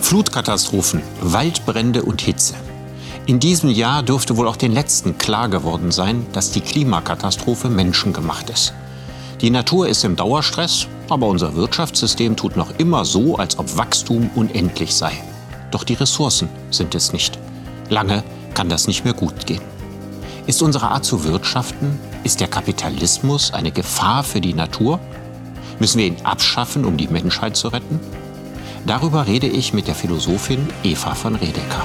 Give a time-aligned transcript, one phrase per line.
[0.00, 2.54] Flutkatastrophen, Waldbrände und Hitze.
[3.26, 8.50] In diesem Jahr dürfte wohl auch den letzten klar geworden sein, dass die Klimakatastrophe menschengemacht
[8.50, 8.74] ist.
[9.40, 14.30] Die Natur ist im Dauerstress, aber unser Wirtschaftssystem tut noch immer so, als ob Wachstum
[14.34, 15.22] unendlich sei.
[15.74, 17.36] Doch die Ressourcen sind es nicht.
[17.88, 18.22] Lange
[18.54, 19.60] kann das nicht mehr gut gehen.
[20.46, 25.00] Ist unsere Art zu wirtschaften, ist der Kapitalismus eine Gefahr für die Natur?
[25.80, 27.98] Müssen wir ihn abschaffen, um die Menschheit zu retten?
[28.86, 31.84] Darüber rede ich mit der Philosophin Eva von Redeker.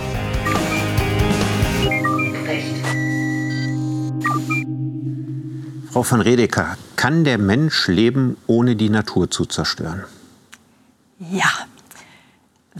[5.89, 10.03] Frau von Redeker, kann der Mensch leben, ohne die Natur zu zerstören?
[11.31, 11.49] Ja,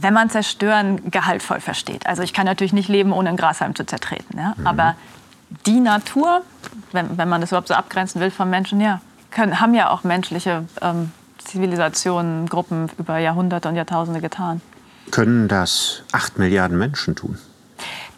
[0.02, 2.06] wenn man zerstören gehaltvoll versteht.
[2.06, 4.38] Also ich kann natürlich nicht leben, ohne einen Grashalm zu zertreten.
[4.38, 4.54] Ja?
[4.56, 4.66] Mhm.
[4.66, 4.94] Aber
[5.66, 6.42] die Natur,
[6.92, 10.04] wenn, wenn man das überhaupt so abgrenzen will vom Menschen, ja, können, haben ja auch
[10.04, 14.60] menschliche ähm, Zivilisationen, Gruppen über Jahrhunderte und Jahrtausende getan.
[15.10, 17.38] Können das acht Milliarden Menschen tun?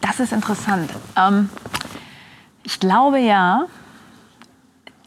[0.00, 0.90] Das ist interessant.
[1.16, 1.48] Ähm,
[2.64, 3.66] ich glaube ja,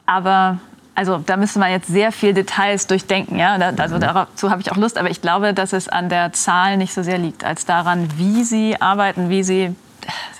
[0.05, 0.59] aber
[0.95, 3.37] also da müsste man jetzt sehr viel Details durchdenken.
[3.37, 3.55] Ja?
[3.55, 3.99] Also mhm.
[3.99, 4.97] dazu habe ich auch Lust.
[4.97, 8.43] Aber ich glaube, dass es an der Zahl nicht so sehr liegt, als daran, wie
[8.43, 9.75] sie arbeiten, wie sie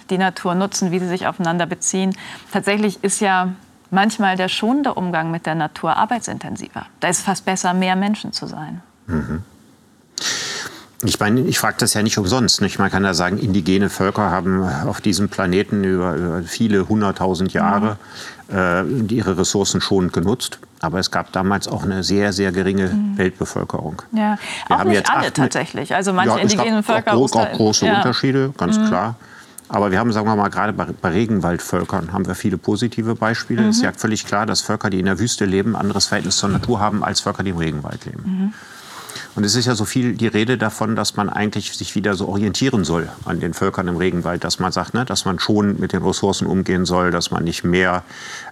[0.10, 2.16] die Natur nutzen, wie sie sich aufeinander beziehen.
[2.52, 3.50] Tatsächlich ist ja
[3.92, 6.86] manchmal der schonende Umgang mit der Natur arbeitsintensiver.
[7.00, 8.82] Da ist es fast besser, mehr Menschen zu sein.
[9.08, 9.44] Mhm.
[11.06, 12.62] Ich meine, ich frage das ja nicht umsonst.
[12.62, 12.80] Nicht?
[12.80, 17.98] Man kann ja sagen, indigene Völker haben auf diesem Planeten über, über viele hunderttausend Jahre
[18.50, 19.08] mhm.
[19.10, 20.60] äh, ihre Ressourcen schonend genutzt.
[20.82, 23.18] Aber es gab damals auch eine sehr, sehr geringe mhm.
[23.18, 24.02] Weltbevölkerung.
[24.12, 25.96] Ja, Wir auch nicht alle tatsächlich.
[25.96, 27.14] Also manche ja, indigenen Völker.
[27.14, 27.98] Auch, auch große ja.
[27.98, 28.88] Unterschiede, ganz mhm.
[28.88, 29.16] klar.
[29.68, 33.68] Aber wir haben, sagen wir mal, gerade bei, Regenwaldvölkern haben wir viele positive Beispiele.
[33.68, 36.38] Es ist ja völlig klar, dass Völker, die in der Wüste leben, ein anderes Verhältnis
[36.38, 38.54] zur Natur haben als Völker, die im Regenwald leben.
[39.36, 42.30] Und es ist ja so viel die Rede davon, dass man eigentlich sich wieder so
[42.30, 45.92] orientieren soll an den Völkern im Regenwald, dass man sagt, ne, dass man schon mit
[45.92, 48.04] den Ressourcen umgehen soll, dass man nicht mehr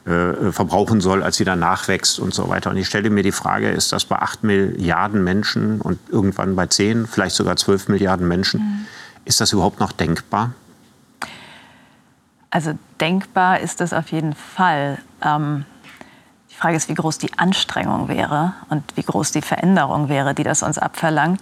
[0.06, 2.70] äh, verbrauchen soll, als sie dann nachwächst und so weiter.
[2.70, 6.68] Und ich stelle mir die Frage, ist das bei acht Milliarden Menschen und irgendwann bei
[6.68, 8.86] zehn, vielleicht sogar zwölf Milliarden Menschen, mhm.
[9.24, 10.52] ist das überhaupt noch denkbar?
[12.50, 15.00] Also denkbar ist das auf jeden Fall.
[15.24, 15.64] Ähm
[16.54, 20.44] die Frage ist, wie groß die Anstrengung wäre und wie groß die Veränderung wäre, die
[20.44, 21.42] das uns abverlangt.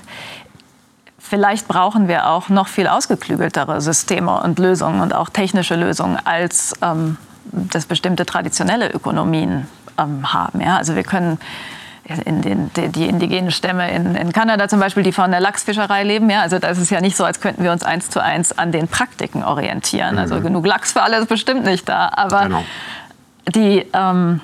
[1.19, 6.73] Vielleicht brauchen wir auch noch viel ausgeklügeltere Systeme und Lösungen und auch technische Lösungen, als
[6.81, 7.17] ähm,
[7.51, 9.67] das bestimmte traditionelle Ökonomien
[9.97, 10.61] ähm, haben.
[10.61, 10.77] Ja?
[10.77, 11.39] Also wir können
[12.25, 16.03] in den, die, die, indigenen Stämme in, in, Kanada zum Beispiel, die von der Lachsfischerei
[16.03, 16.29] leben.
[16.29, 18.71] Ja, also das ist ja nicht so, als könnten wir uns eins zu eins an
[18.71, 20.17] den Praktiken orientieren.
[20.17, 20.39] Also mhm.
[20.39, 22.11] Also genug Lachs für alle ist bestimmt nicht da.
[22.13, 22.63] Aber genau.
[23.53, 24.41] die, ähm,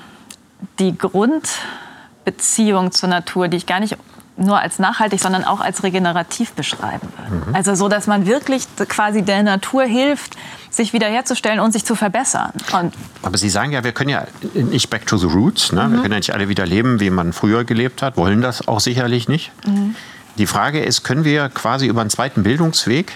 [0.78, 3.96] die Grundbeziehung zur Natur, die ich gar nicht
[4.38, 7.48] nur als nachhaltig, sondern auch als regenerativ beschreiben würde.
[7.48, 7.54] Mhm.
[7.54, 10.36] Also so, dass man wirklich quasi der Natur hilft,
[10.70, 12.52] sich wiederherzustellen und sich zu verbessern.
[12.72, 15.72] Und Aber Sie sagen ja, wir können ja nicht back to the roots.
[15.72, 15.84] Ne?
[15.84, 15.92] Mhm.
[15.92, 18.80] Wir können ja nicht alle wieder leben, wie man früher gelebt hat, wollen das auch
[18.80, 19.50] sicherlich nicht.
[19.66, 19.96] Mhm.
[20.36, 23.12] Die Frage ist, können wir quasi über einen zweiten Bildungsweg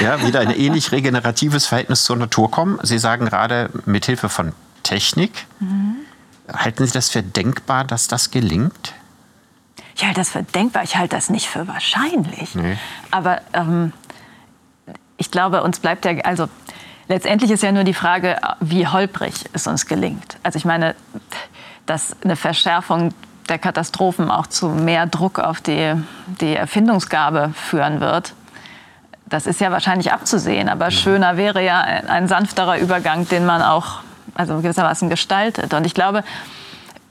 [0.00, 2.80] ja, wieder ein ähnlich regeneratives Verhältnis zur Natur kommen?
[2.82, 5.46] Sie sagen gerade mit Hilfe von Technik.
[5.60, 5.98] Mhm.
[6.52, 8.94] Halten Sie das für denkbar, dass das gelingt?
[9.96, 12.54] Ich halte das für denkbar, ich halte das nicht für wahrscheinlich.
[12.54, 12.76] Nee.
[13.10, 13.92] Aber ähm,
[15.16, 16.48] ich glaube, uns bleibt ja, also
[17.08, 20.38] letztendlich ist ja nur die Frage, wie holprig es uns gelingt.
[20.42, 20.94] Also ich meine,
[21.86, 23.14] dass eine Verschärfung
[23.48, 25.94] der Katastrophen auch zu mehr Druck auf die,
[26.40, 28.34] die Erfindungsgabe führen wird,
[29.26, 30.68] das ist ja wahrscheinlich abzusehen.
[30.68, 30.90] Aber mhm.
[30.90, 34.00] schöner wäre ja ein, ein sanfterer Übergang, den man auch
[34.34, 35.74] also gewissermaßen gestaltet.
[35.74, 36.24] Und ich glaube,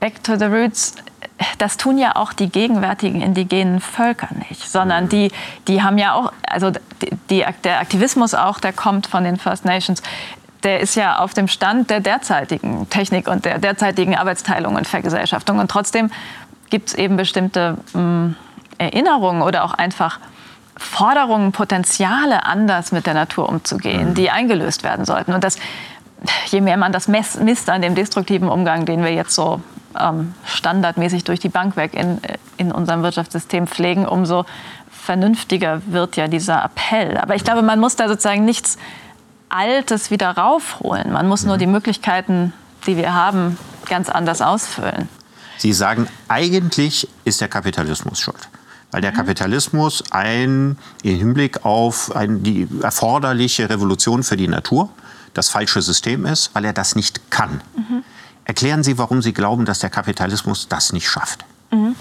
[0.00, 0.94] Back to the Roots,
[1.58, 5.30] das tun ja auch die gegenwärtigen indigenen Völker nicht, sondern die,
[5.66, 6.70] die haben ja auch, also
[7.30, 10.02] die, der Aktivismus auch, der kommt von den First Nations,
[10.62, 15.58] der ist ja auf dem Stand der derzeitigen Technik und der derzeitigen Arbeitsteilung und Vergesellschaftung.
[15.58, 16.10] Und trotzdem
[16.70, 18.36] gibt es eben bestimmte mh, hm,
[18.78, 20.18] Erinnerungen oder auch einfach
[20.76, 24.14] Forderungen, Potenziale, anders mit der Natur umzugehen, mhm.
[24.14, 25.32] die eingelöst werden sollten.
[25.32, 25.58] Und das
[26.46, 29.60] je mehr man das misst an dem destruktiven Umgang, den wir jetzt so
[29.98, 32.18] ähm, standardmäßig durch die Bank weg in,
[32.56, 34.44] in unserem Wirtschaftssystem pflegen, umso
[34.90, 37.18] vernünftiger wird ja dieser Appell.
[37.18, 38.78] Aber ich glaube, man muss da sozusagen nichts
[39.48, 41.12] Altes wieder raufholen.
[41.12, 42.52] Man muss nur die Möglichkeiten,
[42.86, 45.08] die wir haben, ganz anders ausfüllen.
[45.58, 48.48] Sie sagen, eigentlich ist der Kapitalismus schuld.
[48.94, 54.88] weil der Kapitalismus ein, im Hinblick auf ein, die erforderliche Revolution für die Natur
[55.34, 57.60] das falsche System ist, weil er das nicht kann.
[57.76, 58.04] Mhm.
[58.44, 61.44] Erklären Sie, warum Sie glauben, dass der Kapitalismus das nicht schafft.
[61.70, 61.96] Mhm.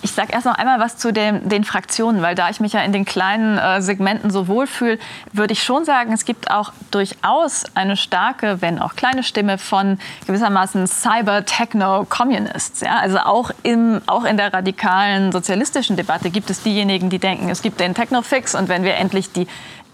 [0.00, 2.82] Ich sage erst noch einmal was zu den, den, Fraktionen, weil da ich mich ja
[2.82, 4.98] in den kleinen äh, Segmenten so wohlfühle,
[5.32, 9.98] würde ich schon sagen, es gibt auch durchaus eine starke, wenn auch kleine Stimme von
[10.26, 12.82] gewissermaßen Cyber-Techno-Communists.
[12.82, 12.98] Ja?
[12.98, 17.62] Also auch, im, auch in der radikalen sozialistischen Debatte gibt es diejenigen, die denken, es
[17.62, 19.48] gibt den Techno-Fix und wenn wir endlich die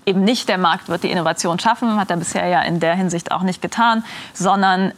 [0.07, 3.33] eben nicht der Markt wird die Innovation schaffen, hat er bisher ja in der Hinsicht
[3.33, 4.93] auch nicht getan, sondern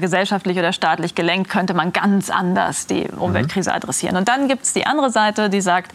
[0.00, 4.16] gesellschaftlich oder staatlich gelenkt, könnte man ganz anders die Umweltkrise adressieren.
[4.16, 5.92] Und dann gibt es die andere Seite, die sagt,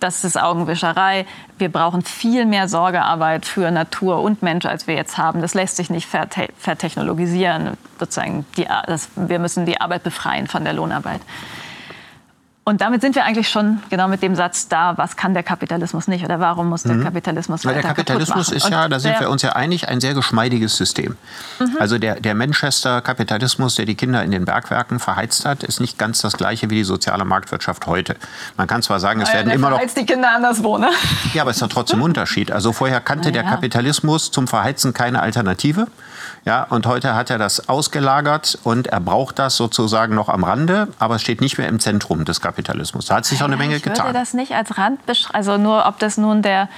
[0.00, 1.26] das ist Augenwischerei.
[1.58, 5.40] Wir brauchen viel mehr Sorgearbeit für Natur und Mensch, als wir jetzt haben.
[5.40, 7.76] Das lässt sich nicht vertechnologisieren.
[7.98, 11.20] Sozusagen die, das, wir müssen die Arbeit befreien von der Lohnarbeit.
[12.68, 16.08] Und damit sind wir eigentlich schon genau mit dem Satz da, was kann der Kapitalismus
[16.08, 17.04] nicht oder warum muss der mhm.
[17.04, 20.76] Kapitalismus Weil der Kapitalismus ist ja, da sind wir uns ja einig, ein sehr geschmeidiges
[20.76, 21.16] System.
[21.60, 21.76] Mhm.
[21.78, 26.22] Also der, der Manchester-Kapitalismus, der die Kinder in den Bergwerken verheizt hat, ist nicht ganz
[26.22, 28.16] das gleiche wie die soziale Marktwirtschaft heute.
[28.56, 29.80] Man kann zwar sagen, es werden immer noch...
[29.80, 30.90] die Kinder anderswo, ne?
[31.34, 32.50] Ja, aber es ist doch trotzdem ein Unterschied.
[32.50, 33.34] Also vorher kannte ja.
[33.34, 35.86] der Kapitalismus zum Verheizen keine Alternative.
[36.44, 40.88] Ja, und heute hat er das ausgelagert und er braucht das sozusagen noch am Rande,
[40.98, 43.06] aber es steht nicht mehr im Zentrum des Kapitalismus.
[43.06, 43.98] Da hat sich auch eine Menge ich getan.
[43.98, 46.68] Ich würde das nicht als Rand beschreiben, also nur ob das nun der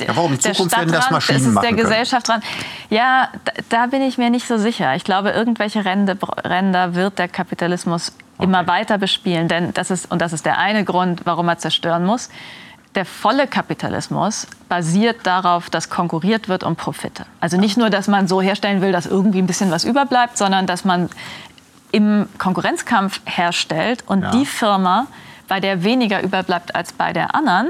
[0.00, 0.32] ja, warum?
[0.32, 2.42] In Zukunft werden das Maschinen ist es der Gesellschaft dran.
[2.90, 4.96] Ja, da, da, bin ich mir nicht so sicher.
[4.96, 8.44] Ich glaube, irgendwelche Ränder, Ränder wird der Kapitalismus okay.
[8.44, 9.46] immer weiter bespielen.
[9.46, 12.30] Denn das ist, und das ist der eine Grund, warum er zerstören muss
[12.96, 17.26] der volle Kapitalismus basiert darauf, dass konkurriert wird um Profite.
[17.40, 20.66] Also nicht nur, dass man so herstellen will, dass irgendwie ein bisschen was überbleibt, sondern
[20.66, 21.10] dass man
[21.92, 24.30] im Konkurrenzkampf herstellt und ja.
[24.32, 25.06] die Firma,
[25.46, 27.68] bei der weniger überbleibt als bei der anderen,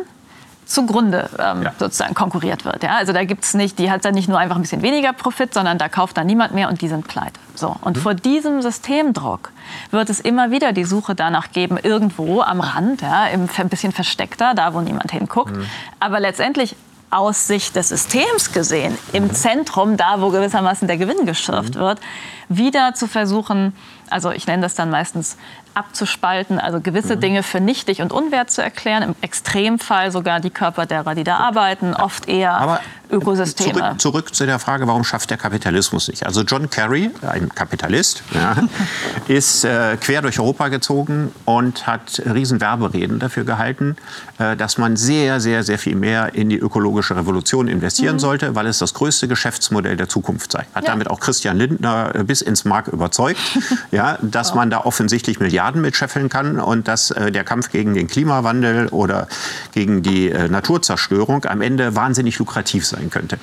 [0.66, 1.72] zugrunde ähm, ja.
[1.78, 2.82] sozusagen konkurriert wird.
[2.82, 2.96] Ja?
[2.96, 5.54] Also da gibt es nicht, die hat dann nicht nur einfach ein bisschen weniger Profit,
[5.54, 7.40] sondern da kauft dann niemand mehr und die sind pleite.
[7.54, 7.76] So.
[7.82, 8.00] Und mhm.
[8.00, 9.52] vor diesem Systemdruck
[9.92, 14.54] wird es immer wieder die Suche danach geben, irgendwo am Rand, ja, ein bisschen versteckter,
[14.54, 15.56] da wo niemand hinguckt.
[15.56, 15.66] Mhm.
[16.00, 16.76] Aber letztendlich
[17.10, 19.34] aus Sicht des Systems gesehen, im mhm.
[19.34, 21.80] Zentrum, da wo gewissermaßen der Gewinn geschürft mhm.
[21.80, 22.00] wird,
[22.48, 23.72] wieder zu versuchen,
[24.10, 25.36] also ich nenne das dann meistens
[25.76, 27.20] abzuspalten, also gewisse mhm.
[27.20, 31.37] Dinge für nichtig und unwert zu erklären, im Extremfall sogar die Körper derer, die da
[31.37, 32.81] arbeiten, oft eher Aber
[33.11, 33.73] Ökosysteme.
[33.73, 36.26] Zurück, zurück, zu der Frage, warum schafft der Kapitalismus nicht?
[36.26, 38.56] Also John Kerry, ein Kapitalist, ja,
[39.28, 43.96] ist äh, quer durch Europa gezogen und hat riesen Werbereden dafür gehalten,
[44.38, 48.20] äh, dass man sehr, sehr, sehr viel mehr in die ökologische Revolution investieren mhm.
[48.20, 50.67] sollte, weil es das größte Geschäftsmodell der Zukunft sei.
[50.75, 50.90] Hat ja.
[50.90, 53.40] damit auch Christian Lindner äh, bis ins Mark überzeugt,
[53.93, 58.06] ja, dass man da offensichtlich Milliarden mitscheffeln kann und dass äh, der Kampf gegen den
[58.06, 59.26] Klimawandel oder
[59.72, 63.38] gegen die äh, Naturzerstörung am Ende wahnsinnig lukrativ sein sein könnte.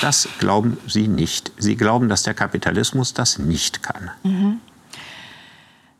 [0.00, 1.52] Das glauben Sie nicht.
[1.58, 4.10] Sie glauben, dass der Kapitalismus das nicht kann.
[4.22, 4.60] Mhm.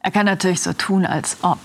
[0.00, 1.58] Er kann natürlich so tun, als ob.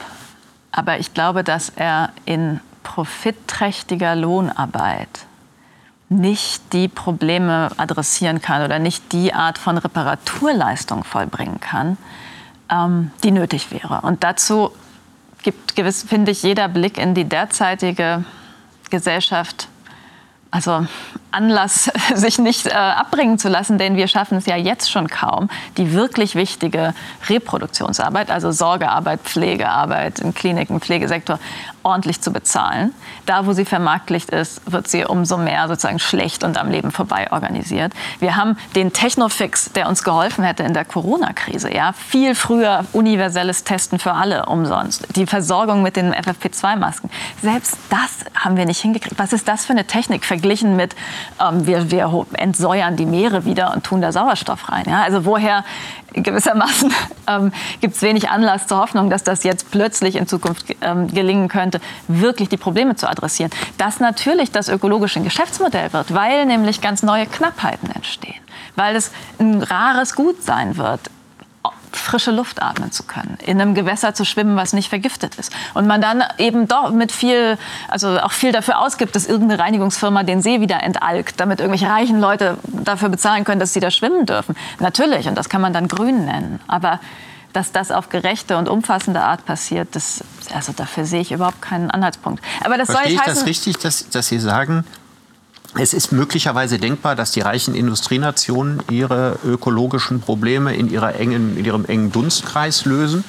[0.71, 5.27] Aber ich glaube, dass er in profitträchtiger Lohnarbeit
[6.09, 11.97] nicht die Probleme adressieren kann oder nicht die Art von Reparaturleistung vollbringen kann,
[12.73, 14.01] ähm, die nötig wäre.
[14.01, 14.71] Und dazu
[15.43, 18.23] gibt gewiss, finde ich, jeder Blick in die derzeitige
[18.89, 19.67] Gesellschaft
[20.53, 20.85] also
[21.33, 25.49] Anlass, sich nicht äh, abbringen zu lassen, denn wir schaffen es ja jetzt schon kaum,
[25.77, 26.93] die wirklich wichtige
[27.27, 31.39] Reproduktionsarbeit, also Sorgearbeit, Pflegearbeit im Kliniken, Pflegesektor,
[31.83, 32.93] ordentlich zu bezahlen.
[33.25, 37.31] Da, wo sie vermarktlicht ist, wird sie umso mehr sozusagen schlecht und am Leben vorbei
[37.31, 37.93] organisiert.
[38.19, 41.73] Wir haben den Technofix, der uns geholfen hätte in der Corona-Krise.
[41.73, 41.93] Ja?
[41.93, 45.07] Viel früher universelles Testen für alle umsonst.
[45.15, 47.09] Die Versorgung mit den FFP2-Masken.
[47.41, 49.19] Selbst das haben wir nicht hingekriegt.
[49.19, 50.95] Was ist das für eine Technik verglichen mit
[51.41, 54.85] ähm, wir, wir entsäuern die Meere wieder und tun da Sauerstoff rein.
[54.87, 55.03] Ja?
[55.03, 55.63] Also woher
[56.13, 56.93] gewissermaßen
[57.27, 57.51] ähm,
[57.81, 61.81] gibt es wenig Anlass zur Hoffnung, dass das jetzt plötzlich in Zukunft ähm, gelingen könnte,
[62.07, 63.51] wirklich die Probleme zu adressieren.
[63.77, 68.35] Das natürlich das ökologische Geschäftsmodell wird, weil nämlich ganz neue Knappheiten entstehen
[68.75, 70.99] weil es ein rares Gut sein wird,
[71.95, 75.51] frische Luft atmen zu können, in einem Gewässer zu schwimmen, was nicht vergiftet ist.
[75.73, 77.57] Und man dann eben doch mit viel,
[77.87, 82.19] also auch viel dafür ausgibt, dass irgendeine Reinigungsfirma den See wieder entalkt, damit irgendwelche reichen
[82.19, 84.55] Leute dafür bezahlen können, dass sie da schwimmen dürfen.
[84.79, 86.59] Natürlich, und das kann man dann grün nennen.
[86.67, 86.99] Aber
[87.53, 90.23] dass das auf gerechte und umfassende Art passiert, das,
[90.53, 92.43] also dafür sehe ich überhaupt keinen Anhaltspunkt.
[92.63, 94.83] Aber das Verstehe soll ich heißen, das richtig, dass, dass Sie sagen,
[95.75, 101.85] es ist möglicherweise denkbar, dass die reichen Industrienationen ihre ökologischen Probleme in, engen, in ihrem
[101.85, 103.23] engen Dunstkreis lösen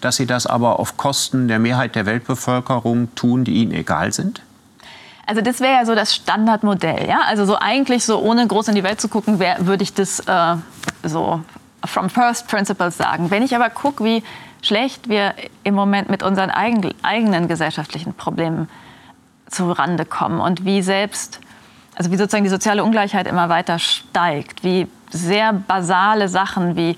[0.00, 4.42] dass sie das aber auf Kosten der Mehrheit der Weltbevölkerung tun, die ihnen egal sind?
[5.26, 7.20] Also das wäre ja so das Standardmodell, ja.
[7.26, 10.56] Also so eigentlich so ohne groß in die Welt zu gucken, würde ich das äh,
[11.02, 11.40] so
[11.84, 13.30] from first principles sagen.
[13.30, 14.22] Wenn ich aber gucke, wie
[14.62, 15.34] schlecht wir
[15.64, 18.68] im Moment mit unseren eigen, eigenen gesellschaftlichen Problemen
[19.50, 21.40] zu Rande kommen und wie selbst,
[21.96, 26.96] also wie sozusagen die soziale Ungleichheit immer weiter steigt, wie sehr basale Sachen wie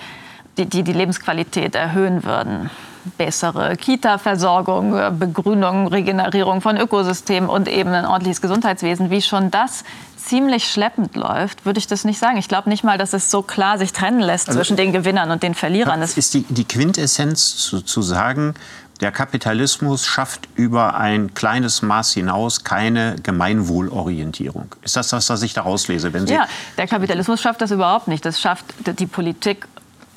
[0.58, 2.68] die die, die Lebensqualität erhöhen würden.
[3.16, 9.84] Bessere Kita-Versorgung, Begrünung, Regenerierung von Ökosystemen und eben ein ordentliches Gesundheitswesen, wie schon das
[10.16, 12.36] ziemlich schleppend läuft, würde ich das nicht sagen.
[12.36, 15.30] Ich glaube nicht mal, dass es so klar sich trennen lässt also, zwischen den Gewinnern
[15.30, 16.00] und den Verlierern.
[16.00, 18.54] Das ist die, die Quintessenz zu, zu sagen,
[19.00, 24.74] der Kapitalismus schafft über ein kleines Maß hinaus keine Gemeinwohlorientierung.
[24.82, 26.12] Ist das das, was ich daraus lese?
[26.12, 28.24] Wenn Sie ja, der Kapitalismus schafft das überhaupt nicht.
[28.24, 28.64] Das schafft
[28.98, 29.68] die Politik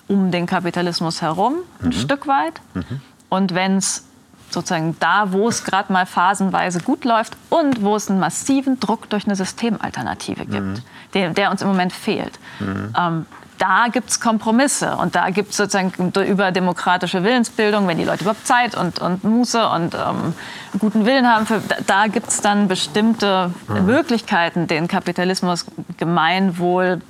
[0.07, 1.91] um den Kapitalismus herum ein mhm.
[1.93, 2.59] Stück weit.
[2.73, 3.01] Mhm.
[3.29, 4.03] Und wenn es
[4.49, 9.09] sozusagen da, wo es gerade mal phasenweise gut läuft und wo es einen massiven Druck
[9.09, 10.83] durch eine Systemalternative gibt, mhm.
[11.13, 12.39] der, der, uns im Moment fehlt.
[12.59, 12.93] Mhm.
[12.97, 13.25] Ähm,
[13.61, 15.93] da gibt es Kompromisse und da gibt es sozusagen
[16.27, 20.33] über demokratische Willensbildung, wenn die Leute überhaupt Zeit und, und Muße und ähm,
[20.79, 23.85] guten Willen haben, für, da, gibt es dann bestimmte mhm.
[23.85, 27.01] Möglichkeiten, den Kapitalismus gemeinwohl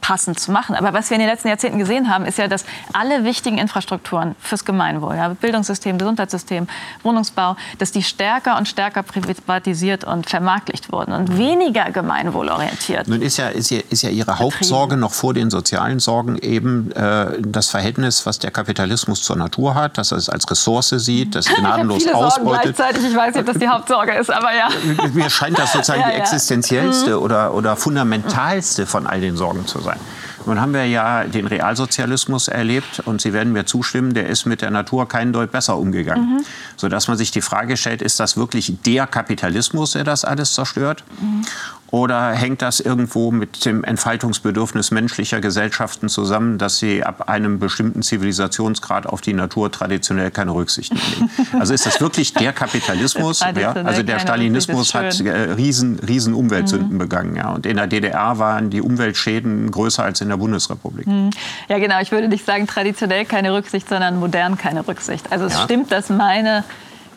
[0.00, 0.76] passend zu machen.
[0.76, 4.36] Aber was wir in den letzten Jahrzehnten gesehen haben, ist ja, dass alle wichtigen Infrastrukturen
[4.40, 6.68] fürs Gemeinwohl, ja, Bildungssystem, Gesundheitssystem,
[7.02, 13.08] Wohnungsbau, dass die stärker und stärker privatisiert und vermarktlicht wurden und weniger gemeinwohlorientiert.
[13.08, 16.92] Nun ist ja, ist ja, ist ja Ihre Hauptsorge noch vor den sozialen Sorgen eben
[16.92, 21.34] äh, das Verhältnis, was der Kapitalismus zur Natur hat, dass er es als Ressource sieht,
[21.34, 22.76] das gnadenlos ich ausbeutet.
[22.76, 23.10] Gleichzeitig.
[23.10, 24.68] Ich weiß nicht, ob das die Hauptsorge ist, aber ja.
[25.12, 27.16] Mir scheint das sozusagen ja, die existenziellste ja.
[27.16, 29.98] oder, oder fundamentalste von all den Sorgen Sorgen zu sein.
[30.44, 34.62] Nun haben wir ja den Realsozialismus erlebt und Sie werden mir zustimmen, der ist mit
[34.62, 36.36] der Natur keinen Deut besser umgegangen.
[36.36, 36.44] Mhm.
[36.76, 41.04] Sodass man sich die Frage stellt, ist das wirklich der Kapitalismus, der das alles zerstört?
[41.20, 41.44] Mhm.
[41.90, 48.02] Oder hängt das irgendwo mit dem Entfaltungsbedürfnis menschlicher Gesellschaften zusammen, dass sie ab einem bestimmten
[48.02, 51.30] Zivilisationsgrad auf die Natur traditionell keine Rücksicht nehmen?
[51.58, 53.40] Also ist das wirklich der Kapitalismus?
[53.58, 53.72] ja?
[53.72, 56.98] Also der Stalinismus hat äh, riesen, riesen Umweltsünden mhm.
[56.98, 57.36] begangen.
[57.36, 57.50] Ja?
[57.50, 61.06] Und in der DDR waren die Umweltschäden größer als in der Bundesrepublik.
[61.06, 61.30] Mhm.
[61.68, 62.00] Ja, genau.
[62.00, 65.30] Ich würde nicht sagen traditionell keine Rücksicht, sondern modern keine Rücksicht.
[65.32, 65.64] Also es ja.
[65.64, 66.64] stimmt, dass meine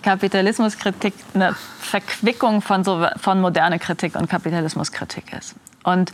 [0.01, 5.55] Kapitalismuskritik eine Verquickung von, so, von moderne Kritik und Kapitalismuskritik ist.
[5.83, 6.11] Und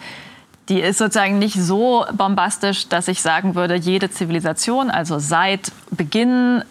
[0.70, 6.64] die ist sozusagen nicht so bombastisch, dass ich sagen würde, jede Zivilisation, also seit Beginn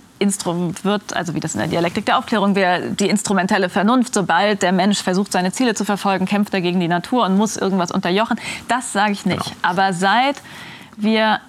[0.83, 4.73] wird, also wie das in der Dialektik der Aufklärung wäre, die instrumentelle Vernunft, sobald der
[4.73, 8.41] Mensch versucht, seine Ziele zu verfolgen, kämpft er gegen die Natur und muss irgendwas unterjochen.
[8.67, 9.45] Das sage ich nicht.
[9.45, 9.57] Genau.
[9.61, 10.37] Aber seit
[10.97, 11.41] wir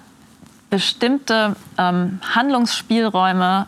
[0.68, 3.66] bestimmte ähm, Handlungsspielräume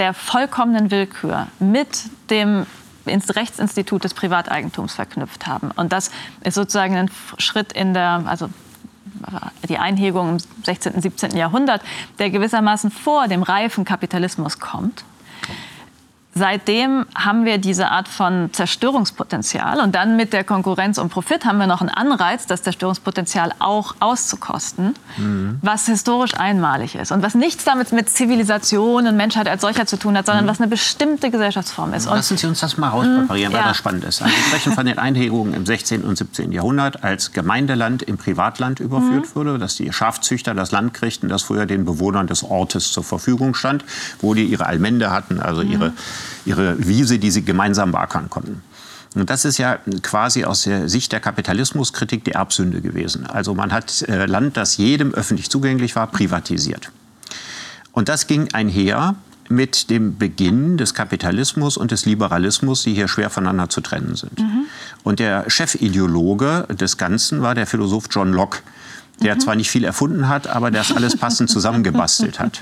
[0.00, 2.64] der vollkommenen Willkür mit dem
[3.06, 5.70] Rechtsinstitut des Privateigentums verknüpft haben.
[5.72, 6.10] Und das
[6.42, 8.48] ist sozusagen ein Schritt in der, also
[9.68, 11.36] die Einhegung im 16., und 17.
[11.36, 11.82] Jahrhundert,
[12.18, 15.04] der gewissermaßen vor dem reifen Kapitalismus kommt
[16.32, 21.58] seitdem haben wir diese Art von Zerstörungspotenzial und dann mit der Konkurrenz um Profit haben
[21.58, 25.58] wir noch einen Anreiz, das Zerstörungspotenzial auch auszukosten, mhm.
[25.60, 29.98] was historisch einmalig ist und was nichts damit mit Zivilisation und Menschheit als solcher zu
[29.98, 30.50] tun hat, sondern mhm.
[30.50, 32.06] was eine bestimmte Gesellschaftsform ist.
[32.06, 33.68] Und Lassen Sie uns das mal rauspräparieren, weil ja.
[33.68, 34.22] das spannend ist.
[34.22, 36.04] Also wir sprechen von den Einhegungen im 16.
[36.04, 36.52] und 17.
[36.52, 39.34] Jahrhundert, als Gemeindeland in Privatland überführt mhm.
[39.34, 43.54] wurde, dass die Schafzüchter das Land kriegten, das früher den Bewohnern des Ortes zur Verfügung
[43.54, 43.84] stand,
[44.20, 45.96] wo die ihre Allmende hatten, also ihre mhm
[46.44, 48.62] ihre Wiese, die sie gemeinsam beackern konnten.
[49.14, 53.26] Und das ist ja quasi aus der Sicht der Kapitalismuskritik die Erbsünde gewesen.
[53.26, 56.92] Also man hat äh, Land, das jedem öffentlich zugänglich war, privatisiert.
[57.92, 59.16] Und das ging einher
[59.48, 64.38] mit dem Beginn des Kapitalismus und des Liberalismus, die hier schwer voneinander zu trennen sind.
[64.38, 64.66] Mhm.
[65.02, 68.60] Und der Chefideologe des Ganzen war der Philosoph John Locke
[69.22, 69.40] der mhm.
[69.40, 72.60] zwar nicht viel erfunden hat, aber das alles passend zusammengebastelt hat.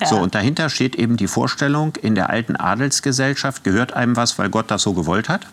[0.00, 0.06] Ja.
[0.06, 4.48] So, und dahinter steht eben die Vorstellung, in der alten Adelsgesellschaft gehört einem was, weil
[4.48, 5.46] Gott das so gewollt hat.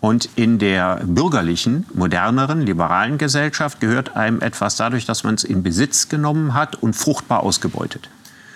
[0.00, 5.62] Und in der bürgerlichen, moderneren, liberalen Gesellschaft gehört einem etwas dadurch, dass man es in
[5.62, 8.08] Besitz genommen hat und fruchtbar ausgebeutet.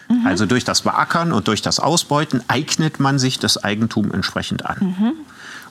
[0.09, 0.27] Mhm.
[0.27, 4.77] Also durch das Beackern und durch das Ausbeuten eignet man sich das Eigentum entsprechend an.
[4.81, 5.13] Mhm.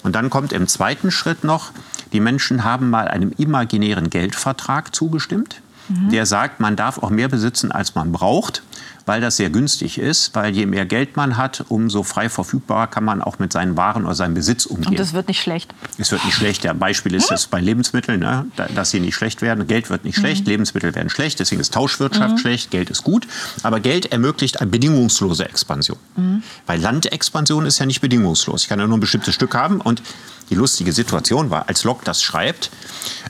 [0.01, 1.71] Und dann kommt im zweiten Schritt noch,
[2.13, 5.61] die Menschen haben mal einem imaginären Geldvertrag zugestimmt.
[5.89, 6.09] Mhm.
[6.09, 8.63] Der sagt, man darf auch mehr besitzen, als man braucht,
[9.09, 13.03] weil das sehr günstig ist, weil je mehr Geld man hat, umso frei verfügbar kann
[13.03, 14.89] man auch mit seinen Waren oder seinem Besitz umgehen.
[14.89, 15.73] Und es wird nicht schlecht.
[15.97, 16.63] Es wird nicht schlecht.
[16.63, 18.45] Der Beispiel ist es bei Lebensmitteln, ne?
[18.75, 19.65] dass sie nicht schlecht werden.
[19.65, 20.21] Geld wird nicht mhm.
[20.21, 22.37] schlecht, Lebensmittel werden schlecht, deswegen ist Tauschwirtschaft mhm.
[22.37, 23.25] schlecht, Geld ist gut.
[23.63, 25.97] Aber Geld ermöglicht eine bedingungslose Expansion.
[26.15, 26.43] Mhm.
[26.67, 28.61] Weil Landexpansion ist ja nicht bedingungslos.
[28.61, 30.03] Ich kann ja nur ein bestimmtes Stück haben und
[30.49, 32.71] die lustige Situation war, als Locke das schreibt,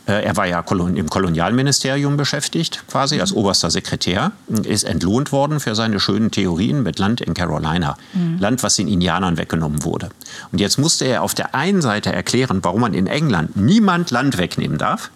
[0.07, 4.31] äh, er war ja im Kolonialministerium beschäftigt, quasi als oberster Sekretär,
[4.63, 7.97] ist entlohnt worden für seine schönen Theorien mit Land in Carolina.
[8.13, 8.39] Mhm.
[8.39, 10.09] Land, was den Indianern weggenommen wurde.
[10.51, 14.37] Und jetzt musste er auf der einen Seite erklären, warum man in England niemand Land
[14.37, 15.11] wegnehmen darf.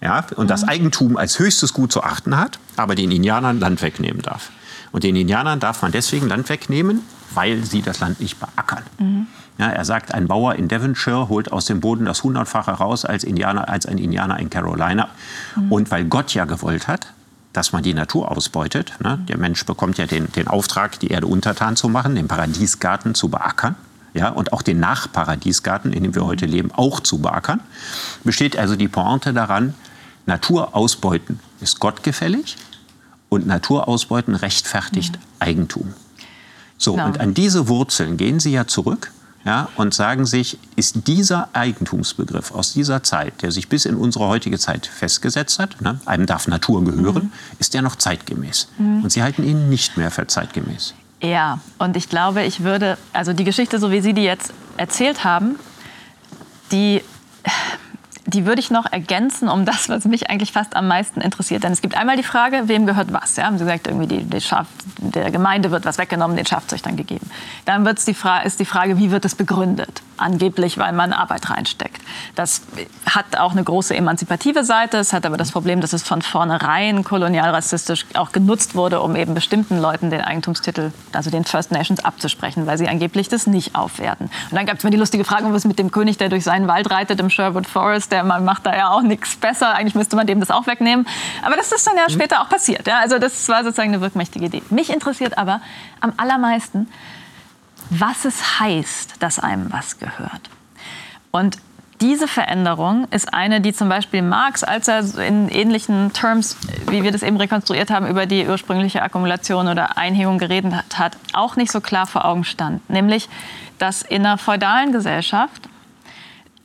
[0.00, 0.48] Ja, und mhm.
[0.48, 4.50] das Eigentum als höchstes Gut zu achten hat, aber den Indianern Land wegnehmen darf.
[4.90, 7.02] Und den Indianern darf man deswegen Land wegnehmen,
[7.34, 8.82] weil sie das Land nicht beackern.
[8.98, 9.26] Mhm.
[9.58, 13.22] Ja, er sagt, ein Bauer in Devonshire holt aus dem Boden das hundertfache raus als,
[13.22, 15.08] Indianer, als ein Indianer in Carolina.
[15.56, 15.72] Mhm.
[15.72, 17.12] Und weil Gott ja gewollt hat,
[17.52, 19.18] dass man die Natur ausbeutet, ne?
[19.28, 23.28] der Mensch bekommt ja den, den Auftrag, die Erde untertan zu machen, den Paradiesgarten zu
[23.28, 23.76] beackern.
[24.14, 27.60] Ja, und auch den Nachparadiesgarten, in dem wir heute leben, auch zu beackern,
[28.24, 29.74] besteht also die Pointe daran,
[30.26, 32.56] Natur ausbeuten ist gottgefällig
[33.30, 35.20] und Natur ausbeuten rechtfertigt mhm.
[35.38, 35.94] Eigentum.
[36.76, 37.06] So, genau.
[37.06, 39.10] und an diese Wurzeln gehen Sie ja zurück
[39.44, 44.28] ja, und sagen sich, ist dieser Eigentumsbegriff aus dieser Zeit, der sich bis in unsere
[44.28, 47.32] heutige Zeit festgesetzt hat, ne, einem darf Natur gehören, mhm.
[47.58, 48.68] ist der noch zeitgemäß?
[48.78, 49.02] Mhm.
[49.02, 50.94] Und Sie halten ihn nicht mehr für zeitgemäß.
[51.22, 55.24] Ja, und ich glaube, ich würde, also die Geschichte, so wie Sie die jetzt erzählt
[55.24, 55.56] haben,
[56.72, 57.02] die
[58.32, 61.64] die würde ich noch ergänzen um das, was mich eigentlich fast am meisten interessiert.
[61.64, 63.36] Denn es gibt einmal die Frage, wem gehört was?
[63.36, 64.66] Ja, haben Sie gesagt, irgendwie die, die Schaf,
[64.98, 67.28] der Gemeinde wird was weggenommen, den Schafzüchtern gegeben.
[67.64, 70.02] Dann wird's die ist die Frage, wie wird es begründet?
[70.16, 71.91] Angeblich, weil man Arbeit reinsteckt.
[72.34, 72.62] Das
[73.06, 74.98] hat auch eine große emanzipative Seite.
[74.98, 79.34] Es hat aber das Problem, dass es von vornherein kolonialrassistisch auch genutzt wurde, um eben
[79.34, 84.30] bestimmten Leuten den Eigentumstitel, also den First Nations, abzusprechen, weil sie angeblich das nicht aufwerten.
[84.50, 86.68] Und dann gab es mir die lustige Frage, was mit dem König, der durch seinen
[86.68, 89.74] Wald reitet im Sherwood Forest, der man macht da ja auch nichts besser.
[89.74, 91.06] Eigentlich müsste man dem das auch wegnehmen.
[91.42, 92.12] Aber das ist dann ja mhm.
[92.12, 92.86] später auch passiert.
[92.86, 93.00] Ja?
[93.00, 94.62] Also das war sozusagen eine wirkmächtige Idee.
[94.70, 95.60] Mich interessiert aber
[96.00, 96.88] am allermeisten,
[97.90, 100.50] was es heißt, dass einem was gehört.
[101.30, 101.58] Und
[102.02, 106.56] diese Veränderung ist eine, die zum Beispiel Marx, als er in ähnlichen Terms,
[106.90, 111.54] wie wir das eben rekonstruiert haben, über die ursprüngliche Akkumulation oder Einhegung geredet hat, auch
[111.54, 112.90] nicht so klar vor Augen stand.
[112.90, 113.28] Nämlich,
[113.78, 115.68] dass in einer feudalen Gesellschaft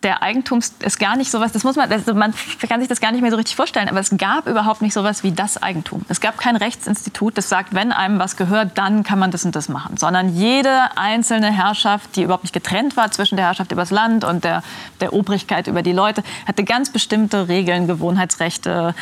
[0.04, 2.34] der Eigentums ist gar nicht sowas, das muss man, das, man
[2.68, 5.24] kann sich das gar nicht mehr so richtig vorstellen, aber es gab überhaupt nicht sowas
[5.24, 6.06] wie das Eigentum.
[6.08, 9.56] Es gab kein Rechtsinstitut, das sagt, wenn einem was gehört, dann kann man das und
[9.56, 13.82] das machen, sondern jede einzelne Herrschaft, die überhaupt nicht getrennt war zwischen der Herrschaft über
[13.82, 14.62] das Land und der,
[15.02, 18.94] der Obrigkeit über die Leute, hatte ganz bestimmte Regeln, Gewohnheitsrechte,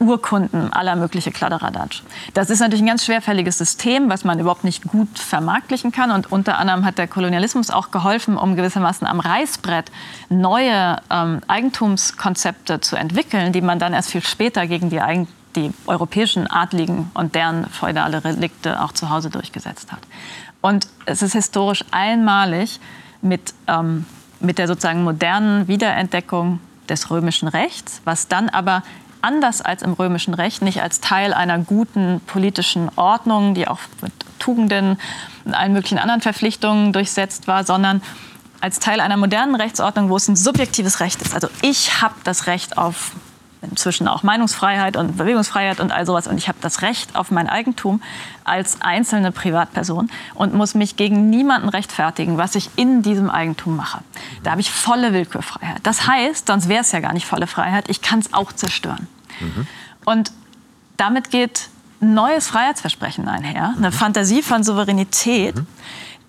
[0.00, 2.02] Urkunden, aller mögliche Kladderadatsch.
[2.34, 6.10] Das ist natürlich ein ganz schwerfälliges System, was man überhaupt nicht gut vermarktlichen kann.
[6.10, 9.90] Und unter anderem hat der Kolonialismus auch geholfen, um gewissermaßen am Reißbrett
[10.28, 15.72] neue ähm, Eigentumskonzepte zu entwickeln, die man dann erst viel später gegen die, Eigen die
[15.86, 20.00] europäischen Adligen und deren feudale Relikte auch zu Hause durchgesetzt hat.
[20.60, 22.80] Und es ist historisch einmalig
[23.22, 24.04] mit, ähm,
[24.40, 28.82] mit der sozusagen modernen Wiederentdeckung des römischen Rechts, was dann aber
[29.22, 34.12] anders als im römischen Recht nicht als Teil einer guten politischen Ordnung, die auch mit
[34.38, 34.98] Tugenden
[35.44, 38.02] und allen möglichen anderen Verpflichtungen durchsetzt war, sondern
[38.60, 41.34] als Teil einer modernen Rechtsordnung, wo es ein subjektives Recht ist.
[41.34, 43.12] Also ich habe das Recht auf
[43.62, 46.26] inzwischen auch Meinungsfreiheit und Bewegungsfreiheit und all sowas.
[46.26, 48.02] Und ich habe das Recht auf mein Eigentum
[48.48, 54.00] als einzelne Privatperson und muss mich gegen niemanden rechtfertigen, was ich in diesem Eigentum mache.
[54.42, 55.80] Da habe ich volle Willkürfreiheit.
[55.82, 59.06] Das heißt, sonst wäre es ja gar nicht volle Freiheit, ich kann es auch zerstören.
[59.40, 59.66] Mhm.
[60.04, 60.32] Und
[60.96, 61.68] damit geht
[62.00, 63.92] ein neues Freiheitsversprechen einher, eine mhm.
[63.92, 65.66] Fantasie von Souveränität, mhm.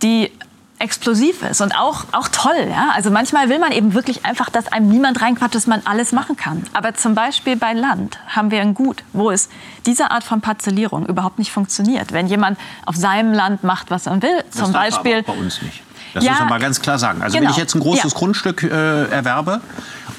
[0.01, 0.31] die
[0.79, 2.67] explosiv ist und auch, auch toll.
[2.69, 2.91] Ja?
[2.95, 6.37] Also manchmal will man eben wirklich einfach, dass einem niemand reinquatscht, dass man alles machen
[6.37, 6.65] kann.
[6.73, 9.49] Aber zum Beispiel bei Land haben wir ein Gut, wo es
[9.85, 12.13] diese Art von Parzellierung überhaupt nicht funktioniert.
[12.13, 15.21] Wenn jemand auf seinem Land macht, was er will, zum das Beispiel.
[15.23, 15.83] bei uns nicht.
[16.13, 17.21] Das ja, muss man mal ganz klar sagen.
[17.21, 17.49] Also genau.
[17.49, 18.17] wenn ich jetzt ein großes ja.
[18.17, 19.61] Grundstück äh, erwerbe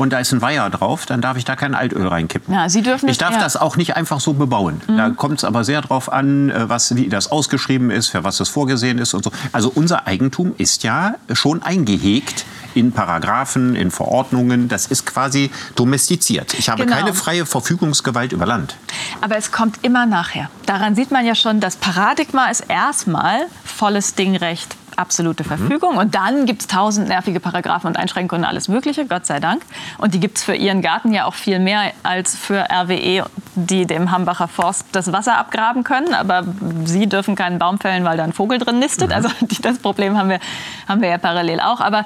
[0.00, 2.54] und da ist ein Weiher drauf, dann darf ich da kein Altöl reinkippen.
[2.54, 4.80] Ja, Sie dürfen ich darf das auch nicht einfach so bebauen.
[4.88, 4.96] Mhm.
[4.96, 8.40] Da kommt es aber sehr darauf an, äh, was, wie das ausgeschrieben ist, für was
[8.40, 9.30] es vorgesehen ist und so.
[9.52, 14.68] Also unser Eigentum ist ja schon eingehegt in Paragraphen, in Verordnungen.
[14.68, 16.54] Das ist quasi domestiziert.
[16.54, 16.96] Ich habe genau.
[16.96, 18.76] keine freie Verfügungsgewalt über Land.
[19.20, 20.48] Aber es kommt immer nachher.
[20.64, 25.96] Daran sieht man ja schon, das Paradigma ist erstmal volles Dingrecht, absolute Verfügung.
[25.96, 29.62] Und dann gibt es tausend nervige Paragraphen und Einschränkungen und alles Mögliche, Gott sei Dank.
[29.98, 33.86] Und die gibt es für ihren Garten ja auch viel mehr als für RWE, die
[33.86, 36.14] dem Hambacher Forst das Wasser abgraben können.
[36.14, 36.44] Aber
[36.84, 39.08] sie dürfen keinen Baum fällen, weil da ein Vogel drin nistet.
[39.08, 39.14] Mhm.
[39.14, 39.28] Also
[39.62, 40.40] das Problem haben wir,
[40.86, 41.80] haben wir ja parallel auch.
[41.80, 42.04] Aber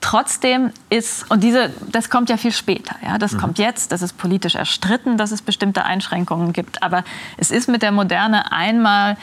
[0.00, 3.38] Trotzdem ist, und diese, das kommt ja viel später, ja, das mhm.
[3.38, 7.02] kommt jetzt, das ist politisch erstritten, dass es bestimmte Einschränkungen gibt, aber
[7.38, 9.16] es ist mit der Moderne einmal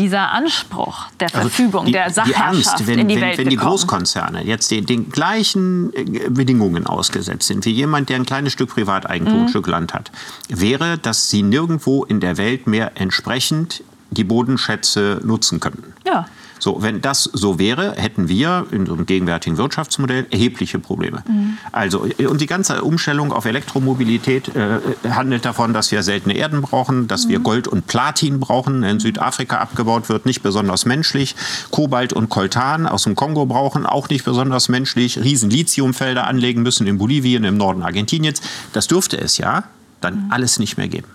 [0.00, 3.38] dieser Anspruch der also Verfügung, die, der Sachherrschaft die Angst, wenn, in die wenn, Welt
[3.38, 8.24] Wenn die Großkonzerne jetzt den, den, gleichen äh, Bedingungen ausgesetzt sind wie jemand, der ein
[8.24, 9.42] kleines Stück Privateigentum, mhm.
[9.44, 10.10] ein Stück Land hat,
[10.48, 15.92] wäre, dass sie nirgendwo in der Welt mehr entsprechend die Bodenschätze nutzen könnten.
[16.06, 16.26] Ja.
[16.60, 21.24] So, wenn das so wäre, hätten wir in unserem gegenwärtigen Wirtschaftsmodell erhebliche Probleme.
[21.26, 21.58] Mhm.
[21.72, 24.78] Also, und die ganze Umstellung auf Elektromobilität äh,
[25.10, 27.30] handelt davon, dass wir seltene Erden brauchen, dass mhm.
[27.30, 31.34] wir Gold und Platin brauchen, in Südafrika abgebaut wird, nicht besonders menschlich.
[31.70, 35.18] Kobalt und Koltan aus dem Kongo brauchen, auch nicht besonders menschlich.
[35.18, 38.40] Riesen Lithiumfelder anlegen müssen in Bolivien, im Norden Argentiniens.
[38.72, 39.64] Das dürfte es ja
[40.00, 40.32] dann mhm.
[40.32, 41.08] alles nicht mehr geben.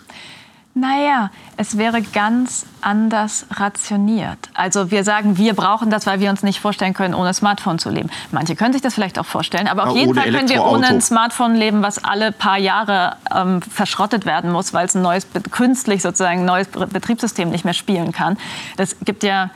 [0.77, 4.37] Naja, es wäre ganz anders rationiert.
[4.53, 7.89] Also wir sagen, wir brauchen das, weil wir uns nicht vorstellen können, ohne Smartphone zu
[7.89, 8.09] leben.
[8.31, 10.87] Manche können sich das vielleicht auch vorstellen, aber auf aber jeden Fall können wir ohne
[10.87, 15.25] ein Smartphone leben, was alle paar Jahre ähm, verschrottet werden muss, weil es ein neues,
[15.49, 18.37] künstlich sozusagen ein neues Betriebssystem nicht mehr spielen kann.
[18.75, 19.51] Das gibt ja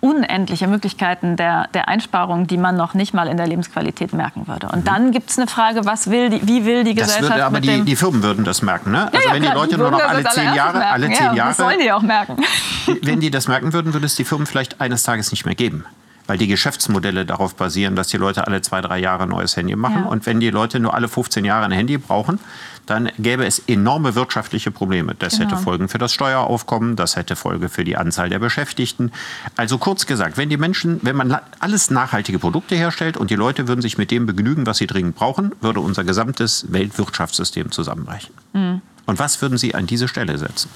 [0.00, 4.68] unendliche Möglichkeiten der, der Einsparung, die man noch nicht mal in der Lebensqualität merken würde.
[4.68, 7.44] Und dann gibt es eine Frage, was will die, wie will die Gesellschaft das würde,
[7.44, 9.12] aber die, die Firmen würden das merken, ne?
[9.12, 10.92] Also ja, wenn die Leute die nur noch alle zehn Jahre, merken.
[10.92, 12.36] alle zehn ja, Jahre, das sollen die auch merken.
[13.02, 15.84] Wenn die das merken würden, würde es die Firmen vielleicht eines Tages nicht mehr geben
[16.26, 19.76] weil die Geschäftsmodelle darauf basieren, dass die Leute alle zwei, drei Jahre ein neues Handy
[19.76, 20.04] machen.
[20.04, 20.08] Ja.
[20.08, 22.38] Und wenn die Leute nur alle 15 Jahre ein Handy brauchen,
[22.86, 25.14] dann gäbe es enorme wirtschaftliche Probleme.
[25.14, 25.50] Das genau.
[25.50, 29.12] hätte Folgen für das Steueraufkommen, das hätte Folge für die Anzahl der Beschäftigten.
[29.56, 33.68] Also kurz gesagt, wenn die Menschen, wenn man alles nachhaltige Produkte herstellt und die Leute
[33.68, 38.34] würden sich mit dem begnügen, was sie dringend brauchen, würde unser gesamtes Weltwirtschaftssystem zusammenbrechen.
[38.52, 38.82] Mhm.
[39.06, 40.70] Und was würden Sie an diese Stelle setzen?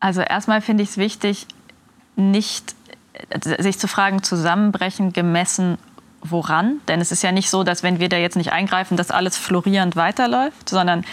[0.00, 1.46] Also erstmal finde ich es wichtig,
[2.16, 2.74] nicht
[3.58, 5.78] sich zu fragen, zusammenbrechen, gemessen,
[6.22, 6.80] woran?
[6.88, 9.36] Denn es ist ja nicht so, dass wenn wir da jetzt nicht eingreifen, dass alles
[9.36, 11.04] florierend weiterläuft, sondern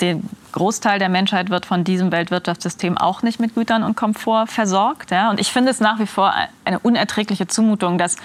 [0.00, 0.18] der
[0.52, 5.10] Großteil der Menschheit wird von diesem Weltwirtschaftssystem auch nicht mit Gütern und Komfort versorgt.
[5.10, 5.30] Ja?
[5.30, 8.16] Und ich finde es nach wie vor eine unerträgliche Zumutung, dass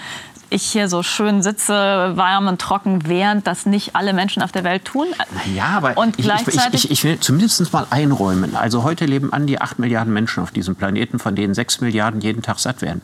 [0.50, 1.72] ich hier so schön sitze,
[2.14, 5.06] warm und trocken, während das nicht alle Menschen auf der Welt tun.
[5.54, 8.56] Ja, aber und ich, gleichzeitig ich, ich, ich will zumindest mal einräumen.
[8.56, 12.20] Also heute leben an die 8 Milliarden Menschen auf diesem Planeten, von denen 6 Milliarden
[12.20, 13.02] jeden Tag satt werden.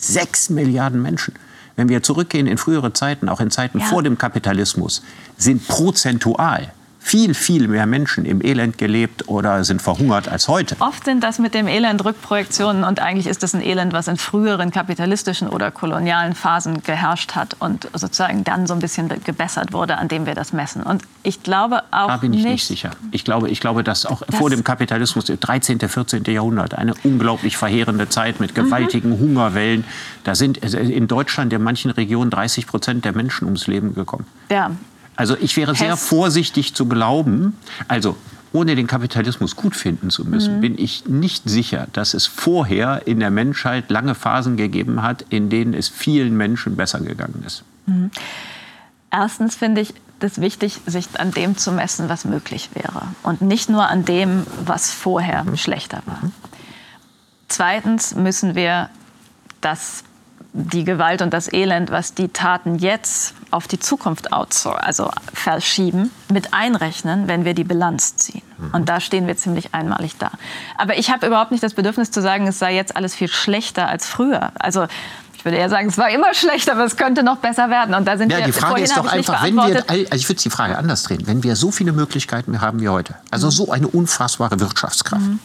[0.00, 1.34] 6 Milliarden Menschen.
[1.76, 3.86] Wenn wir zurückgehen in frühere Zeiten, auch in Zeiten ja.
[3.86, 5.02] vor dem Kapitalismus,
[5.36, 10.76] sind prozentual viel, viel mehr Menschen im Elend gelebt oder sind verhungert als heute.
[10.80, 14.16] Oft sind das mit dem Elend Rückprojektionen und eigentlich ist das ein Elend, was in
[14.16, 19.96] früheren kapitalistischen oder kolonialen Phasen geherrscht hat und sozusagen dann so ein bisschen gebessert wurde,
[19.96, 20.82] an dem wir das messen.
[20.82, 22.90] Und ich glaube auch Da bin ich nicht, nicht sicher.
[23.10, 26.24] Ich glaube, ich glaube, dass auch das vor dem Kapitalismus, 13., 14.
[26.24, 29.20] Jahrhundert, eine unglaublich verheerende Zeit mit gewaltigen mhm.
[29.20, 29.84] Hungerwellen,
[30.24, 34.26] da sind in Deutschland in manchen Regionen 30 Prozent der Menschen ums Leben gekommen.
[34.50, 34.70] Ja,
[35.20, 37.54] also ich wäre sehr vorsichtig zu glauben,
[37.88, 38.16] also
[38.54, 40.60] ohne den Kapitalismus gut finden zu müssen, mhm.
[40.62, 45.50] bin ich nicht sicher, dass es vorher in der Menschheit lange Phasen gegeben hat, in
[45.50, 47.64] denen es vielen Menschen besser gegangen ist.
[47.84, 48.10] Mhm.
[49.10, 53.68] Erstens finde ich es wichtig, sich an dem zu messen, was möglich wäre und nicht
[53.68, 55.58] nur an dem, was vorher mhm.
[55.58, 56.20] schlechter war.
[56.22, 56.32] Mhm.
[57.48, 58.88] Zweitens müssen wir
[59.60, 60.02] das
[60.52, 66.52] die Gewalt und das Elend, was die Taten jetzt auf die Zukunft also verschieben, mit
[66.52, 68.42] einrechnen, wenn wir die Bilanz ziehen.
[68.58, 68.70] Mhm.
[68.72, 70.32] Und da stehen wir ziemlich einmalig da.
[70.76, 73.88] Aber ich habe überhaupt nicht das Bedürfnis zu sagen, es sei jetzt alles viel schlechter
[73.88, 74.50] als früher.
[74.58, 74.86] Also
[75.36, 77.94] ich würde eher sagen, es war immer schlecht, aber es könnte noch besser werden.
[77.94, 80.42] Und da sind ja, wir, die Frage ist doch einfach, wenn wir, also ich würde
[80.42, 83.50] die Frage anders drehen, wenn wir so viele Möglichkeiten haben wie heute, also mhm.
[83.52, 85.38] so eine unfassbare Wirtschaftskraft, mhm.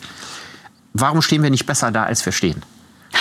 [0.93, 2.61] warum stehen wir nicht besser da, als wir stehen?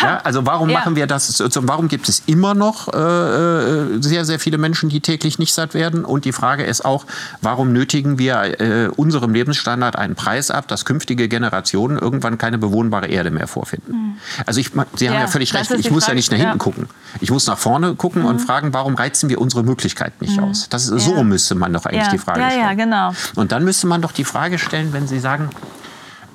[0.03, 0.79] Ja, also warum ja.
[0.79, 1.43] machen wir das?
[1.57, 5.75] Warum gibt es immer noch äh, äh, sehr, sehr viele Menschen, die täglich nicht satt
[5.75, 6.05] werden?
[6.05, 7.07] Und die Frage ist auch,
[7.41, 13.07] warum nötigen wir äh, unserem Lebensstandard einen Preis ab, dass künftige Generationen irgendwann keine bewohnbare
[13.07, 13.93] Erde mehr vorfinden?
[13.93, 14.17] Mhm.
[14.47, 16.59] Also ich, Sie haben ja, ja völlig recht, ich muss Frage, ja nicht nach hinten
[16.59, 16.89] gucken.
[17.21, 18.29] Ich muss nach vorne gucken mhm.
[18.29, 20.45] und fragen, warum reizen wir unsere Möglichkeit nicht mhm.
[20.45, 20.69] aus?
[20.69, 22.61] Das ist, So müsste man doch eigentlich die Frage stellen.
[22.61, 23.15] Ja, genau.
[23.37, 25.51] Und dann müsste man doch die Frage stellen, wenn Sie sagen,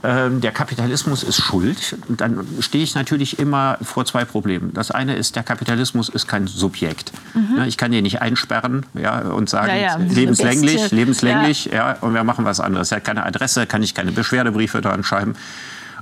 [0.04, 4.74] ähm, der Kapitalismus ist schuld, dann stehe ich natürlich immer vor zwei Problemen.
[4.74, 7.12] Das eine ist, der Kapitalismus ist kein Subjekt.
[7.34, 7.64] Mhm.
[7.64, 9.96] Ich kann den nicht einsperren ja, und sagen, ja, ja.
[9.98, 11.98] lebenslänglich, lebenslänglich, ja.
[12.02, 12.92] und wir machen was anderes.
[12.92, 15.36] Er hat keine Adresse, kann ich keine Beschwerdebriefe dran schreiben.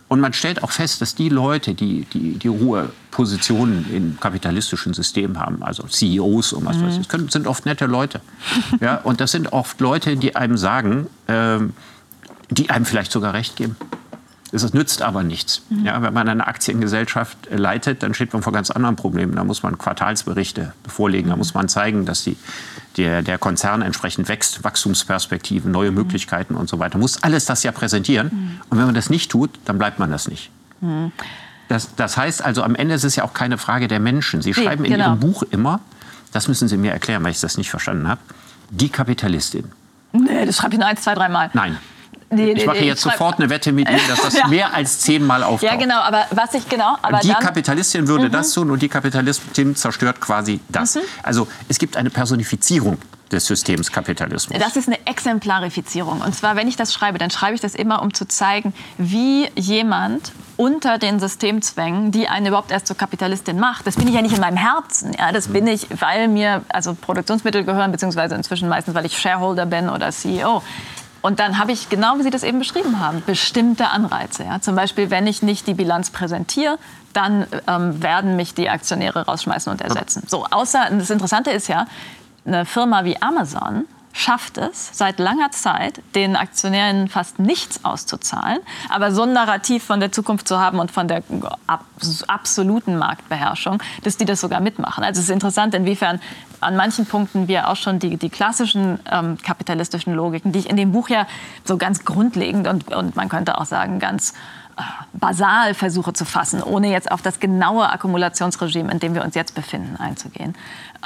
[0.10, 4.94] Und man stellt auch fest, dass die Leute, die, die, die hohe Positionen im kapitalistischen
[4.94, 6.88] System haben, also CEOs und was mhm.
[6.88, 8.22] weiß ich, sind oft nette Leute.
[8.80, 11.74] Ja, und das sind oft Leute, die einem sagen, ähm,
[12.50, 13.76] die einem vielleicht sogar recht geben.
[14.52, 15.62] Es nützt aber nichts.
[15.70, 15.86] Mhm.
[15.86, 19.36] Ja, wenn man eine Aktiengesellschaft leitet, dann steht man vor ganz anderen Problemen.
[19.36, 21.30] Da muss man Quartalsberichte vorlegen.
[21.30, 22.38] Da muss man zeigen, dass die,
[22.96, 25.98] der, der Konzern entsprechend wächst, Wachstumsperspektiven, neue mhm.
[25.98, 26.98] Möglichkeiten und so weiter.
[26.98, 28.30] Man muss alles das ja präsentieren.
[28.32, 28.62] Mhm.
[28.70, 30.50] Und wenn man das nicht tut, dann bleibt man das nicht.
[31.68, 34.42] Das, das, heißt also, am Ende ist es ja auch keine Frage der Menschen.
[34.42, 35.08] Sie schreiben in genau.
[35.08, 35.82] Ihrem Buch immer,
[36.32, 38.22] das müssen Sie mir erklären, weil ich das nicht verstanden habe,
[38.70, 39.72] die Kapitalistin.
[40.14, 41.50] Nee, das schreibe ich nur ein, zwei, dreimal.
[41.54, 41.78] Nein,
[42.30, 44.48] Nee, ich mache nee, jetzt sofort eine Wette mit Ihnen, dass das ja.
[44.48, 45.72] mehr als zehnmal auftaucht.
[45.72, 46.98] Ja, genau, aber was ich genau.
[47.02, 48.32] Aber die Kapitalistin würde mhm.
[48.32, 50.96] das tun und die Kapitalistin zerstört quasi das.
[50.96, 51.02] Mhm.
[51.24, 52.98] Also es gibt eine Personifizierung
[53.32, 54.60] des Systems Kapitalismus.
[54.60, 56.22] Das ist eine Exemplarifizierung.
[56.22, 59.50] Und zwar, wenn ich das schreibe, dann schreibe ich das immer, um zu zeigen, wie
[59.56, 63.86] jemand unter den Systemzwängen, die einen überhaupt erst zur Kapitalistin macht.
[63.86, 65.14] Das bin ich ja nicht in meinem Herzen.
[65.18, 69.66] Ja, das bin ich, weil mir also Produktionsmittel gehören, beziehungsweise inzwischen meistens, weil ich Shareholder
[69.66, 70.64] bin oder CEO.
[71.22, 74.44] Und dann habe ich, genau wie Sie das eben beschrieben haben, bestimmte Anreize.
[74.44, 74.62] Ja?
[74.62, 76.78] Zum Beispiel, wenn ich nicht die Bilanz präsentiere,
[77.14, 80.24] dann ähm, werden mich die Aktionäre rausschmeißen und ersetzen.
[80.28, 81.88] So, außer, das Interessante ist ja,
[82.46, 83.86] eine Firma wie Amazon
[84.18, 88.58] schafft es seit langer Zeit, den Aktionären fast nichts auszuzahlen,
[88.90, 91.22] aber so ein Narrativ von der Zukunft zu haben und von der
[92.28, 95.04] absoluten Marktbeherrschung, dass die das sogar mitmachen.
[95.04, 96.20] Also es ist interessant, inwiefern
[96.62, 100.78] an manchen Punkten wir auch schon die, die klassischen ähm, kapitalistischen Logiken, die ich in
[100.78, 101.28] dem Buch ja
[101.64, 104.34] so ganz grundlegend und, und man könnte auch sagen ganz
[104.78, 104.82] äh,
[105.14, 109.56] basal versuche zu fassen, ohne jetzt auf das genaue Akkumulationsregime, in dem wir uns jetzt
[109.56, 110.56] befinden, einzugehen,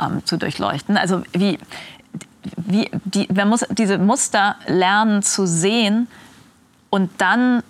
[0.01, 0.97] ähm, zu durchleuchten.
[0.97, 1.57] Also wie
[2.57, 6.07] wie, die, man muss diese Muster lernen zu sehen
[6.89, 7.63] und dann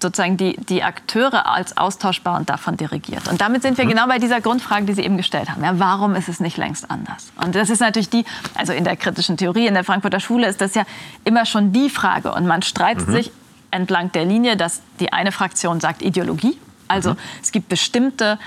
[0.00, 3.28] sozusagen die, die Akteure als austauschbar und davon dirigiert.
[3.28, 3.90] Und damit sind wir mhm.
[3.90, 5.64] genau bei dieser Grundfrage, die Sie eben gestellt haben.
[5.64, 7.32] Ja, warum ist es nicht längst anders?
[7.44, 10.60] Und das ist natürlich die, also in der kritischen Theorie, in der Frankfurter Schule ist
[10.60, 10.84] das ja
[11.24, 12.32] immer schon die Frage.
[12.32, 13.12] Und man streitet mhm.
[13.12, 13.32] sich
[13.70, 16.56] entlang der Linie, dass die eine Fraktion sagt Ideologie.
[16.86, 17.18] Also mhm.
[17.42, 18.38] es gibt bestimmte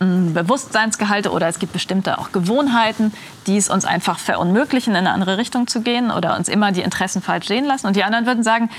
[0.00, 3.12] Bewusstseinsgehalte oder es gibt bestimmte auch Gewohnheiten,
[3.46, 6.80] die es uns einfach verunmöglichen, in eine andere Richtung zu gehen oder uns immer die
[6.80, 7.86] Interessen falsch sehen lassen.
[7.86, 8.70] Und die anderen würden sagen,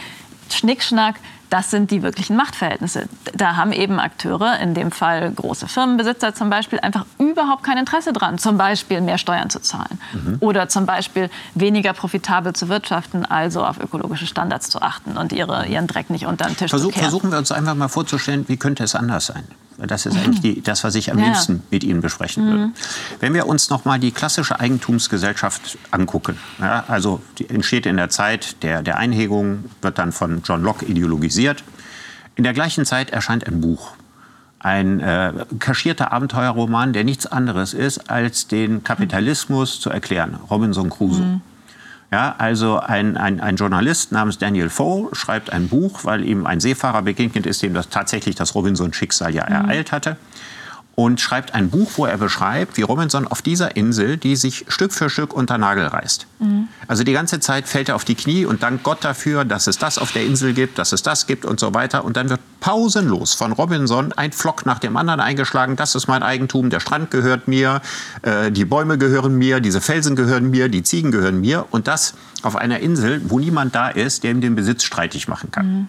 [0.50, 1.18] Schnickschnack,
[1.52, 3.10] das sind die wirklichen Machtverhältnisse.
[3.34, 8.14] Da haben eben Akteure, in dem Fall große Firmenbesitzer zum Beispiel, einfach überhaupt kein Interesse
[8.14, 10.38] dran, zum Beispiel mehr Steuern zu zahlen mhm.
[10.40, 15.68] oder zum Beispiel weniger profitabel zu wirtschaften, also auf ökologische Standards zu achten und ihre,
[15.68, 17.10] ihren Dreck nicht unter den Tisch Versuch, zu kehren.
[17.10, 19.44] Versuchen wir uns einfach mal vorzustellen, wie könnte es anders sein?
[19.88, 21.28] Das ist eigentlich die, das, was ich am ja.
[21.28, 22.68] liebsten mit Ihnen besprechen würde.
[22.68, 22.74] Mhm.
[23.20, 28.10] Wenn wir uns noch mal die klassische Eigentumsgesellschaft angucken, ja, also die entsteht in der
[28.10, 31.64] Zeit der, der Einhegung, wird dann von John Locke ideologisiert.
[32.36, 33.92] In der gleichen Zeit erscheint ein Buch,
[34.60, 40.38] ein äh, kaschierter Abenteuerroman, der nichts anderes ist, als den Kapitalismus zu erklären.
[40.50, 41.26] Robinson Crusoe.
[41.26, 41.42] Mhm.
[42.12, 46.60] Ja, also ein, ein, ein Journalist namens Daniel Foe schreibt ein Buch, weil ihm ein
[46.60, 49.56] Seefahrer begegnet ist, dem das tatsächlich das Robinson-Schicksal ja mhm.
[49.56, 50.18] ereilt hatte
[51.04, 54.94] und schreibt ein Buch, wo er beschreibt, wie Robinson auf dieser Insel, die sich Stück
[54.94, 56.28] für Stück unter Nagel reißt.
[56.38, 56.68] Mhm.
[56.88, 59.80] Also die ganze Zeit fällt er auf die Knie und dankt Gott dafür, dass es
[59.80, 62.06] das auf der Insel gibt, dass es das gibt und so weiter.
[62.06, 65.76] Und dann wird pausenlos von Robinson ein Flock nach dem anderen eingeschlagen.
[65.76, 67.82] Das ist mein Eigentum, der Strand gehört mir,
[68.22, 71.66] äh, die Bäume gehören mir, diese Felsen gehören mir, die Ziegen gehören mir.
[71.72, 75.50] Und das auf einer Insel, wo niemand da ist, der ihm den Besitz streitig machen
[75.50, 75.66] kann.
[75.66, 75.88] Mhm.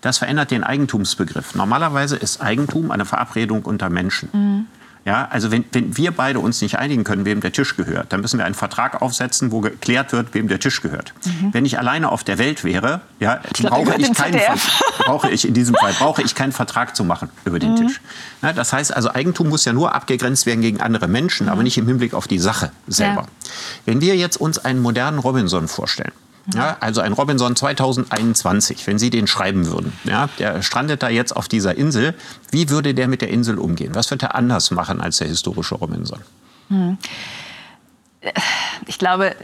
[0.00, 1.54] Das verändert den Eigentumsbegriff.
[1.54, 4.28] Normalerweise ist Eigentum eine Verabredung unter Menschen.
[4.32, 4.66] Mhm.
[5.04, 8.20] Ja, also wenn, wenn wir beide uns nicht einigen können, wem der Tisch gehört, dann
[8.20, 11.14] müssen wir einen Vertrag aufsetzen, wo geklärt wird, wem der Tisch gehört.
[11.24, 11.54] Mhm.
[11.54, 14.38] Wenn ich alleine auf der Welt wäre, ja, ich glaub, brauche, ich keinen,
[14.98, 17.86] brauche ich in diesem Fall brauche ich keinen Vertrag zu machen über den mhm.
[17.86, 18.00] Tisch.
[18.42, 21.52] Ja, das heißt also, Eigentum muss ja nur abgegrenzt werden gegen andere Menschen, mhm.
[21.52, 23.22] aber nicht im Hinblick auf die Sache selber.
[23.22, 23.50] Ja.
[23.86, 26.12] Wenn wir jetzt uns einen modernen Robinson vorstellen,
[26.54, 31.34] ja, also ein Robinson 2021, wenn Sie den schreiben würden, ja, der strandet da jetzt
[31.36, 32.14] auf dieser Insel.
[32.50, 33.94] Wie würde der mit der Insel umgehen?
[33.94, 36.20] Was würde er anders machen als der historische Robinson?
[36.68, 36.98] Hm.
[38.86, 39.34] Ich glaube,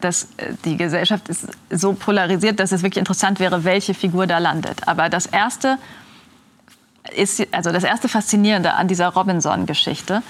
[0.00, 0.28] dass
[0.64, 4.88] die Gesellschaft ist so polarisiert, dass es wirklich interessant wäre, welche Figur da landet.
[4.88, 5.78] Aber das erste
[7.14, 10.22] ist, also das erste Faszinierende an dieser Robinson-Geschichte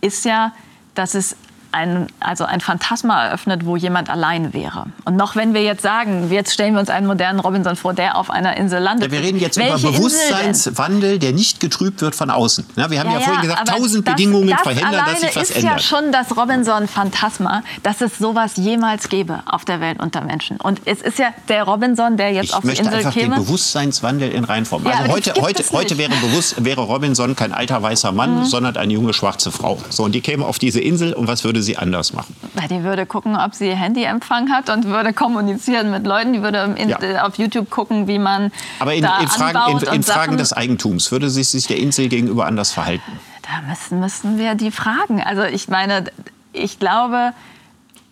[0.00, 0.52] ist ja,
[0.94, 1.36] dass es
[1.74, 4.86] ein, also ein Phantasma eröffnet, wo jemand allein wäre.
[5.04, 8.16] Und noch wenn wir jetzt sagen, jetzt stellen wir uns einen modernen Robinson vor, der
[8.16, 9.10] auf einer Insel landet.
[9.10, 12.64] Ja, wir reden jetzt über Bewusstseinswandel, der nicht getrübt wird von außen.
[12.76, 15.74] Ja, wir haben ja, ja vorhin gesagt, tausend Bedingungen das verhindern, dass sich was ändert.
[15.74, 20.20] Das ist ja schon das Robinson-Phantasma, dass es sowas jemals gäbe auf der Welt unter
[20.20, 20.58] Menschen.
[20.58, 22.98] Und es ist ja der Robinson, der jetzt ich auf die Insel käme.
[22.98, 24.86] Ich möchte einfach den Bewusstseinswandel in Reinform.
[24.86, 28.44] Also heute, heute, heute wäre, bewusst, wäre Robinson kein alter weißer Mann, mhm.
[28.44, 29.80] sondern eine junge schwarze Frau.
[29.90, 32.36] So, und die käme auf diese Insel und was würde sie anders machen?
[32.70, 36.32] Die würde gucken, ob sie Handyempfang hat und würde kommunizieren mit Leuten.
[36.32, 37.24] Die würde in, ja.
[37.24, 41.10] auf YouTube gucken, wie man Aber in, da in Fragen, in, in Fragen des Eigentums
[41.10, 43.02] würde sie sich der Insel gegenüber anders verhalten?
[43.42, 45.22] Da müssen, müssen wir die fragen.
[45.22, 46.04] Also ich meine,
[46.52, 47.32] ich glaube,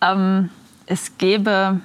[0.01, 0.49] ähm,
[0.85, 1.79] es gäbe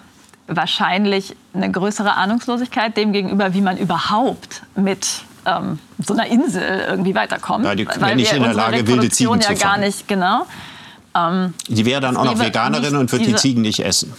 [0.48, 7.14] wahrscheinlich eine größere Ahnungslosigkeit dem gegenüber, wie man überhaupt mit ähm, so einer Insel irgendwie
[7.14, 7.64] weiterkommt.
[7.64, 10.46] Ja, die wäre nicht in der Lage, wilde Ziegen ja zu gar nicht, genau.
[11.18, 14.14] Ähm, die wäre dann auch noch Veganerin und wird die Ziegen nicht essen.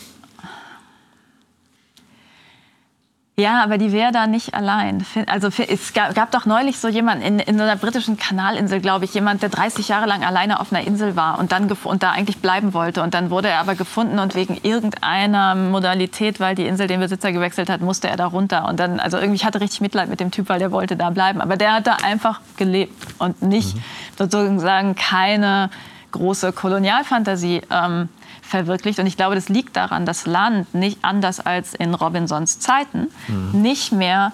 [3.39, 5.05] Ja, aber die wäre da nicht allein.
[5.27, 9.41] Also es gab, doch neulich so jemanden in, in einer britischen Kanalinsel, glaube ich, jemand,
[9.41, 12.73] der 30 Jahre lang alleine auf einer Insel war und dann und da eigentlich bleiben
[12.73, 13.01] wollte.
[13.01, 17.31] Und dann wurde er aber gefunden und wegen irgendeiner Modalität, weil die Insel den Besitzer
[17.31, 18.67] gewechselt hat, musste er da runter.
[18.67, 21.09] Und dann, also irgendwie, ich hatte richtig Mitleid mit dem Typ, weil der wollte da
[21.09, 21.39] bleiben.
[21.39, 23.81] Aber der hat da einfach gelebt und nicht mhm.
[24.17, 25.69] sozusagen keine
[26.11, 27.61] große Kolonialfantasie.
[27.69, 28.09] Ähm,
[28.49, 28.99] verwirklicht.
[28.99, 33.61] Und ich glaube, das liegt daran, dass Land nicht anders als in Robinsons Zeiten mhm.
[33.61, 34.33] nicht mehr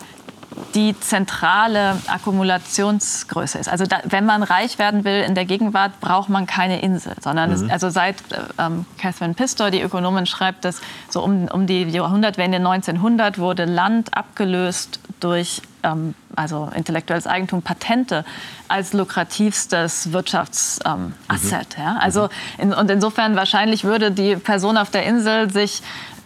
[0.73, 3.69] die zentrale Akkumulationsgröße ist.
[3.69, 7.49] Also da, wenn man reich werden will in der Gegenwart, braucht man keine Insel, sondern
[7.49, 7.55] mhm.
[7.55, 11.83] es, also seit äh, ähm, Catherine Pistor, die Ökonomin, schreibt, dass so um, um die
[11.83, 18.25] Jahrhundertwende 1900 wurde Land abgelöst durch ähm, also intellektuelles Eigentum, Patente
[18.67, 20.83] als lukrativstes Wirtschaftsasset.
[20.85, 21.83] Ähm, mhm.
[21.83, 21.97] ja?
[21.99, 22.63] Also mhm.
[22.63, 25.81] in, und insofern wahrscheinlich würde die Person auf der Insel sich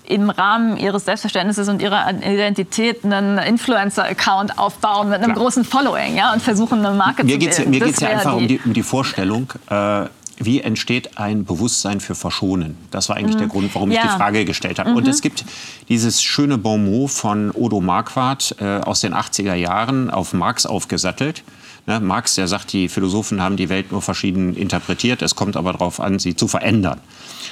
[0.10, 5.45] im Rahmen ihres Selbstverständnisses und ihrer Identität einen Influencer-Account aufbauen mit einem Klar.
[5.45, 7.72] großen Following ja, und versuchen, eine Marke mir zu geht's, bilden.
[7.72, 10.06] Mir geht es ja einfach um die, um die Vorstellung, äh,
[10.39, 12.78] wie entsteht ein Bewusstsein für Verschonen?
[12.91, 13.39] Das war eigentlich mhm.
[13.39, 14.02] der Grund, warum ja.
[14.04, 14.91] ich die Frage gestellt habe.
[14.91, 14.98] Mhm.
[14.98, 15.45] Und es gibt
[15.89, 21.43] dieses schöne Bonmot von Odo Marquardt äh, aus den 80er Jahren auf Marx aufgesattelt.
[21.89, 25.71] Ne, Marx, der sagt, die Philosophen haben die Welt nur verschieden interpretiert, es kommt aber
[25.71, 26.99] darauf an, sie zu verändern.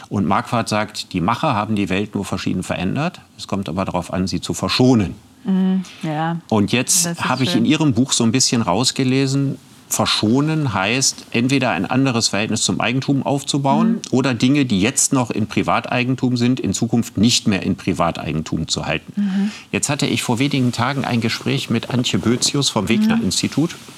[0.10, 4.14] Und Marquardt sagt, die Macher haben die Welt nur verschieden verändert, es kommt aber darauf
[4.14, 5.16] an, sie zu verschonen.
[5.44, 6.38] Mhm, ja.
[6.50, 9.58] Und jetzt habe ich in Ihrem Buch so ein bisschen rausgelesen,
[9.90, 14.02] Verschonen heißt, entweder ein anderes Verhältnis zum Eigentum aufzubauen mhm.
[14.12, 18.86] oder Dinge, die jetzt noch in Privateigentum sind, in Zukunft nicht mehr in Privateigentum zu
[18.86, 19.14] halten.
[19.16, 19.52] Mhm.
[19.72, 23.97] Jetzt hatte ich vor wenigen Tagen ein Gespräch mit Antje Bözius vom Wegner-Institut mhm.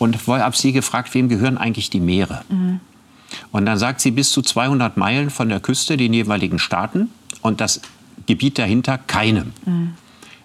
[0.00, 2.42] Und habe sie gefragt, wem gehören eigentlich die Meere?
[2.48, 2.80] Mhm.
[3.52, 7.10] Und dann sagt sie, bis zu 200 Meilen von der Küste den jeweiligen Staaten
[7.42, 7.80] und das
[8.26, 9.52] Gebiet dahinter keinem.
[9.66, 9.94] Mhm.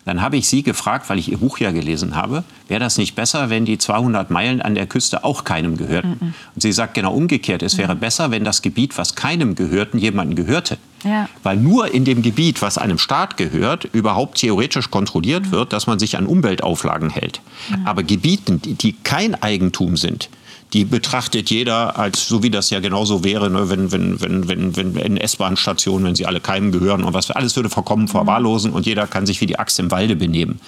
[0.03, 3.15] Dann habe ich sie gefragt, weil ich ihr Buch ja gelesen habe, wäre das nicht
[3.15, 6.17] besser, wenn die 200 Meilen an der Küste auch keinem gehörten?
[6.19, 9.55] Mm Und sie sagt genau umgekehrt, es wäre mm besser, wenn das Gebiet, was keinem
[9.55, 10.77] gehörten, jemandem gehörte.
[11.05, 11.29] Ja.
[11.43, 15.85] Weil nur in dem Gebiet, was einem Staat gehört, überhaupt theoretisch kontrolliert mm wird, dass
[15.85, 17.39] man sich an Umweltauflagen hält.
[17.85, 20.29] Aber Gebieten, die kein Eigentum sind,
[20.75, 24.75] die betrachtet jeder als, so wie das ja genauso wäre, ne, wenn, wenn, wenn, wenn,
[24.75, 28.85] wenn in S-Bahn-Stationen, wenn sie alle Keimen gehören und was, alles würde vollkommen verwahrlosen und
[28.85, 30.59] jeder kann sich wie die Axt im Walde benehmen.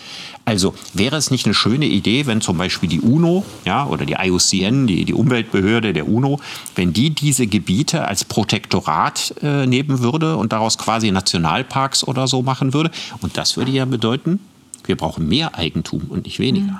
[0.46, 4.16] Also wäre es nicht eine schöne Idee, wenn zum Beispiel die UNO ja, oder die
[4.18, 6.40] IUCN, die, die Umweltbehörde der UNO,
[6.76, 12.44] wenn die diese Gebiete als Protektorat äh, nehmen würde und daraus quasi Nationalparks oder so
[12.44, 12.92] machen würde?
[13.20, 14.40] Und das würde ja bedeuten,
[14.86, 16.72] wir brauchen mehr Eigentum und nicht weniger.
[16.72, 16.80] Mhm.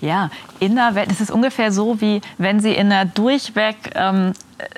[0.00, 0.30] Ja,
[0.60, 4.68] in der Welt, es ist ungefähr so, wie wenn Sie in einer durchweg ähm, äh,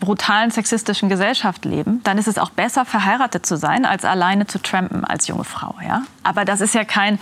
[0.00, 4.60] brutalen sexistischen Gesellschaft leben, dann ist es auch besser, verheiratet zu sein, als alleine zu
[4.60, 5.74] trampen als junge Frau.
[5.86, 6.02] Ja?
[6.22, 7.18] Aber das ist ja kein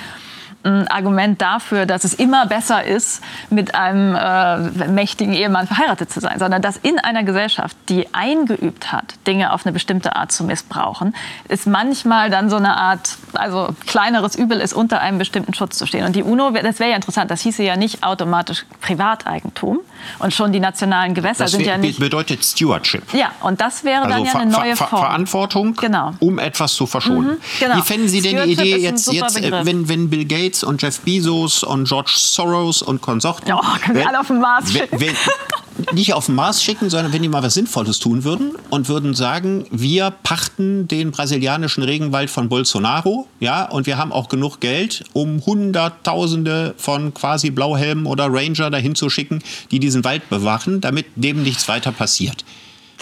[0.65, 6.21] ein Argument dafür, dass es immer besser ist, mit einem äh, mächtigen Ehemann verheiratet zu
[6.21, 10.45] sein, sondern dass in einer Gesellschaft, die eingeübt hat, Dinge auf eine bestimmte Art zu
[10.45, 11.15] missbrauchen,
[11.49, 15.87] ist manchmal dann so eine Art, also kleineres Übel ist, unter einem bestimmten Schutz zu
[15.87, 16.05] stehen.
[16.05, 19.81] Und die UNO, das wäre ja interessant, das hieße ja nicht automatisch Privateigentum
[20.19, 21.99] und schon die nationalen Gewässer das sind ja nicht...
[21.99, 23.03] bedeutet Stewardship.
[23.15, 25.01] Ja, und das wäre also dann ja eine neue Ver Form.
[25.01, 26.13] Verantwortung, genau.
[26.21, 27.33] um etwas zu verschonen.
[27.33, 27.77] Mhm, genau.
[27.77, 30.83] Wie fänden Sie denn die Idee jetzt, jetzt äh, wenn, wenn Bill Gates Gates und
[30.83, 33.51] Jeff Bezos und George Soros und Konsorten.
[33.53, 35.01] Oh, können wir alle auf den Mars schicken.
[35.01, 35.15] Wenn,
[35.95, 39.15] nicht auf den Mars schicken, sondern wenn die mal was Sinnvolles tun würden und würden
[39.15, 45.05] sagen, wir pachten den brasilianischen Regenwald von Bolsonaro, ja, und wir haben auch genug Geld,
[45.15, 51.07] um Hunderttausende von quasi Blauhelmen oder Ranger dahin zu schicken, die diesen Wald bewachen, damit
[51.17, 52.45] dem nichts weiter passiert.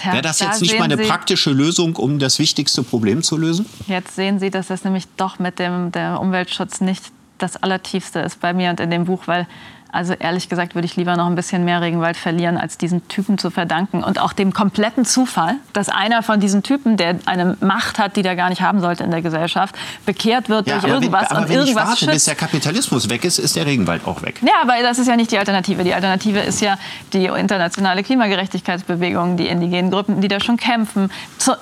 [0.04, 3.22] Ja, Wäre das da jetzt nicht mal eine Sie, praktische Lösung, um das wichtigste Problem
[3.22, 3.66] zu lösen?
[3.86, 8.40] Jetzt sehen Sie, dass das nämlich doch mit dem der Umweltschutz nicht das Allertiefste ist
[8.40, 9.46] bei mir und in dem Buch, weil
[9.92, 13.38] also ehrlich gesagt würde ich lieber noch ein bisschen mehr Regenwald verlieren, als diesen Typen
[13.38, 14.03] zu verdanken.
[14.05, 18.22] Und auch dem kompletten Zufall, dass einer von diesen Typen, der eine Macht hat, die
[18.22, 19.74] der gar nicht haben sollte in der Gesellschaft,
[20.07, 22.12] bekehrt wird ja, durch irgendwas wenn, und irgendwas ich warte, schützt.
[22.12, 24.41] Bis der Kapitalismus weg ist, ist der Regenwald auch weg.
[24.43, 25.84] Ja, aber das ist ja nicht die Alternative.
[25.84, 26.76] Die Alternative ist ja
[27.12, 31.11] die internationale Klimagerechtigkeitsbewegung, die indigenen Gruppen, die da schon kämpfen.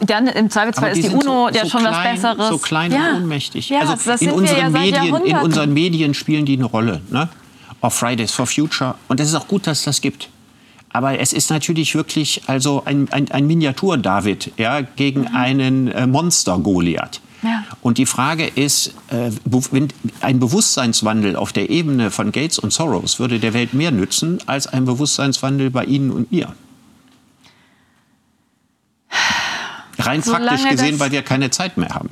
[0.00, 2.48] Dann im Zweifelsfall ist die UNO so, ja schon klein, was Besseres.
[2.48, 3.10] So klein ja.
[3.10, 3.68] und ohnmächtig.
[3.70, 7.00] Ja, also in unseren, ja Medien, in unseren Medien spielen die eine Rolle.
[7.10, 7.28] Ne?
[7.80, 8.94] Auf Fridays for Future.
[9.08, 10.28] Und es ist auch gut, dass es das gibt.
[10.90, 15.36] Aber es ist natürlich wirklich also ein, ein, ein Miniatur-David ja, gegen mhm.
[15.36, 17.20] einen äh, Monster-Goliath.
[17.42, 17.64] Ja.
[17.82, 19.30] Und die Frage ist, äh,
[20.20, 24.66] ein Bewusstseinswandel auf der Ebene von Gates und Soros würde der Welt mehr nützen als
[24.66, 26.54] ein Bewusstseinswandel bei Ihnen und mir.
[29.98, 32.10] Rein Solange praktisch gesehen, weil wir keine Zeit mehr haben.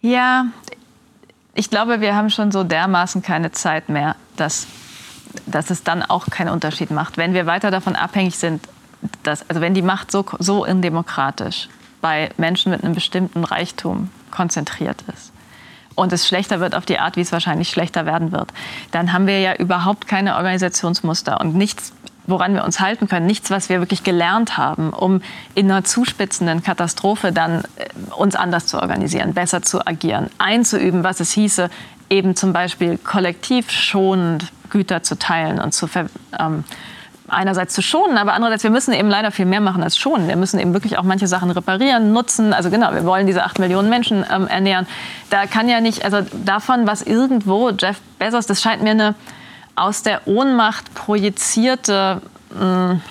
[0.00, 0.46] Ja,
[1.60, 4.66] ich glaube, wir haben schon so dermaßen keine Zeit mehr, dass,
[5.44, 7.18] dass es dann auch keinen Unterschied macht.
[7.18, 8.66] Wenn wir weiter davon abhängig sind,
[9.24, 11.68] dass, also wenn die Macht so, so indemokratisch
[12.00, 15.32] bei Menschen mit einem bestimmten Reichtum konzentriert ist
[15.96, 18.54] und es schlechter wird auf die Art, wie es wahrscheinlich schlechter werden wird,
[18.90, 21.92] dann haben wir ja überhaupt keine Organisationsmuster und nichts
[22.30, 25.22] woran wir uns halten können, nichts, was wir wirklich gelernt haben, um
[25.54, 31.20] in einer zuspitzenden Katastrophe dann äh, uns anders zu organisieren, besser zu agieren, einzuüben, was
[31.20, 31.70] es hieße,
[32.08, 35.88] eben zum Beispiel kollektiv schonend Güter zu teilen und zu
[36.38, 36.64] ähm,
[37.30, 40.28] einerseits zu schonen, aber andererseits, wir müssen eben leider viel mehr machen als schonen.
[40.28, 42.52] Wir müssen eben wirklich auch manche Sachen reparieren, nutzen.
[42.52, 44.86] Also genau, wir wollen diese acht Millionen Menschen ähm, ernähren.
[45.30, 49.14] Da kann ja nicht, also davon, was irgendwo Jeff Bezos, das scheint mir eine
[49.76, 52.22] aus der Ohnmacht projizierte
[52.58, 53.02] mh, mm,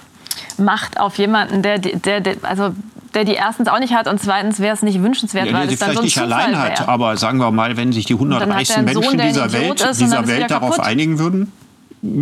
[0.57, 2.73] Macht auf jemanden, der, der, der, also
[3.13, 5.79] der die erstens auch nicht hat und zweitens wäre es nicht wünschenswert, ja, weil es
[5.79, 8.47] dann so ein nicht Zufall allein hat, aber sagen wir mal, wenn sich die 100
[8.47, 11.51] reichsten Menschen Sohn, dieser Welt, dieser Welt darauf einigen würden,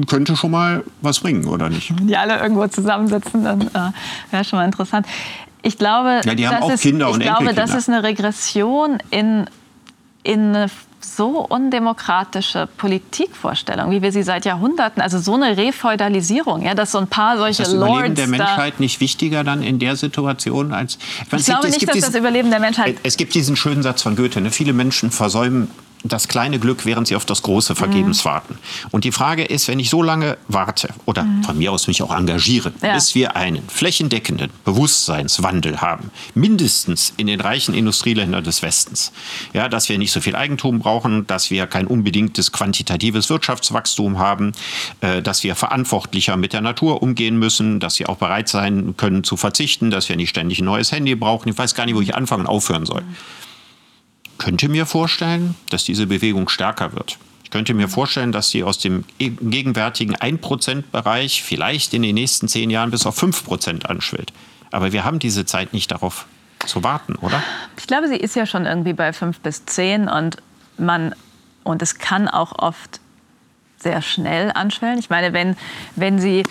[0.07, 1.97] könnte schon mal was bringen, oder nicht?
[1.97, 3.91] Wenn die alle irgendwo zusammensitzen, dann äh,
[4.31, 5.05] wäre schon mal interessant.
[5.61, 8.99] Ich glaube, ja, die haben auch ist, Kinder und ich glaube, das ist eine Regression
[9.11, 9.49] in,
[10.23, 10.69] in eine
[11.15, 16.97] so undemokratische Politikvorstellung, wie wir sie seit Jahrhunderten, also so eine Refeudalisierung, ja, dass so
[16.97, 20.73] ein paar solche ist das Lords Überleben der Menschheit nicht wichtiger dann in der Situation
[20.73, 20.97] als
[21.31, 22.97] ich glaube nicht, dass diesen, das Überleben der Menschheit.
[23.03, 24.51] Es gibt diesen schönen Satz von Goethe: ne?
[24.51, 25.69] Viele Menschen versäumen
[26.03, 28.29] das kleine Glück, während sie auf das große vergebens mhm.
[28.29, 28.57] warten.
[28.91, 31.43] Und die Frage ist, wenn ich so lange warte oder mhm.
[31.43, 32.93] von mir aus mich auch engagiere, ja.
[32.93, 39.11] bis wir einen flächendeckenden Bewusstseinswandel haben, mindestens in den reichen Industrieländern des Westens,
[39.53, 44.51] ja, dass wir nicht so viel Eigentum brauchen, dass wir kein unbedingtes quantitatives Wirtschaftswachstum haben,
[45.01, 49.23] äh, dass wir verantwortlicher mit der Natur umgehen müssen, dass wir auch bereit sein können
[49.23, 51.49] zu verzichten, dass wir nicht ständig ein neues Handy brauchen.
[51.49, 53.01] Ich weiß gar nicht, wo ich anfangen und aufhören soll.
[53.01, 53.15] Mhm
[54.37, 57.17] könnte mir vorstellen, dass diese Bewegung stärker wird.
[57.43, 62.69] Ich könnte mir vorstellen, dass sie aus dem gegenwärtigen 1%-Bereich vielleicht in den nächsten zehn
[62.69, 64.33] Jahren bis auf 5% anschwillt.
[64.71, 66.25] Aber wir haben diese Zeit nicht darauf
[66.65, 67.41] zu warten, oder?
[67.77, 70.37] Ich glaube, sie ist ja schon irgendwie bei 5 bis 10 und
[70.77, 71.15] man
[71.63, 72.99] und es kann auch oft
[73.77, 74.99] sehr schnell anschwellen.
[74.99, 75.55] Ich meine, wenn,
[75.95, 76.43] wenn Sie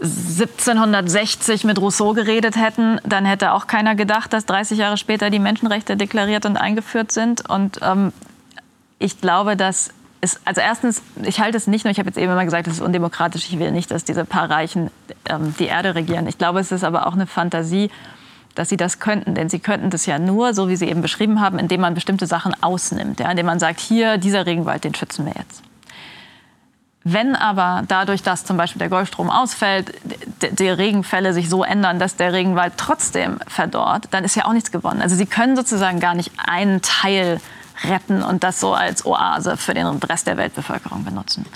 [0.00, 5.38] 1760 mit Rousseau geredet hätten, dann hätte auch keiner gedacht, dass 30 Jahre später die
[5.38, 7.48] Menschenrechte deklariert und eingeführt sind.
[7.48, 8.12] Und ähm,
[8.98, 12.32] ich glaube, dass es, also erstens, ich halte es nicht nur, ich habe jetzt eben
[12.32, 14.90] immer gesagt, es ist undemokratisch, ich will nicht, dass diese paar Reichen
[15.28, 16.26] ähm, die Erde regieren.
[16.26, 17.90] Ich glaube, es ist aber auch eine Fantasie,
[18.54, 19.34] dass sie das könnten.
[19.34, 22.26] Denn sie könnten das ja nur, so wie Sie eben beschrieben haben, indem man bestimmte
[22.26, 23.20] Sachen ausnimmt.
[23.20, 25.62] Ja, indem man sagt, hier, dieser Regenwald, den schützen wir jetzt.
[27.08, 29.94] Wenn aber dadurch, dass zum Beispiel der Golfstrom ausfällt,
[30.58, 34.72] die Regenfälle sich so ändern, dass der Regenwald trotzdem verdorrt, dann ist ja auch nichts
[34.72, 35.00] gewonnen.
[35.00, 37.40] Also Sie können sozusagen gar nicht einen Teil
[37.84, 41.46] retten und das so als Oase für den Rest der Weltbevölkerung benutzen.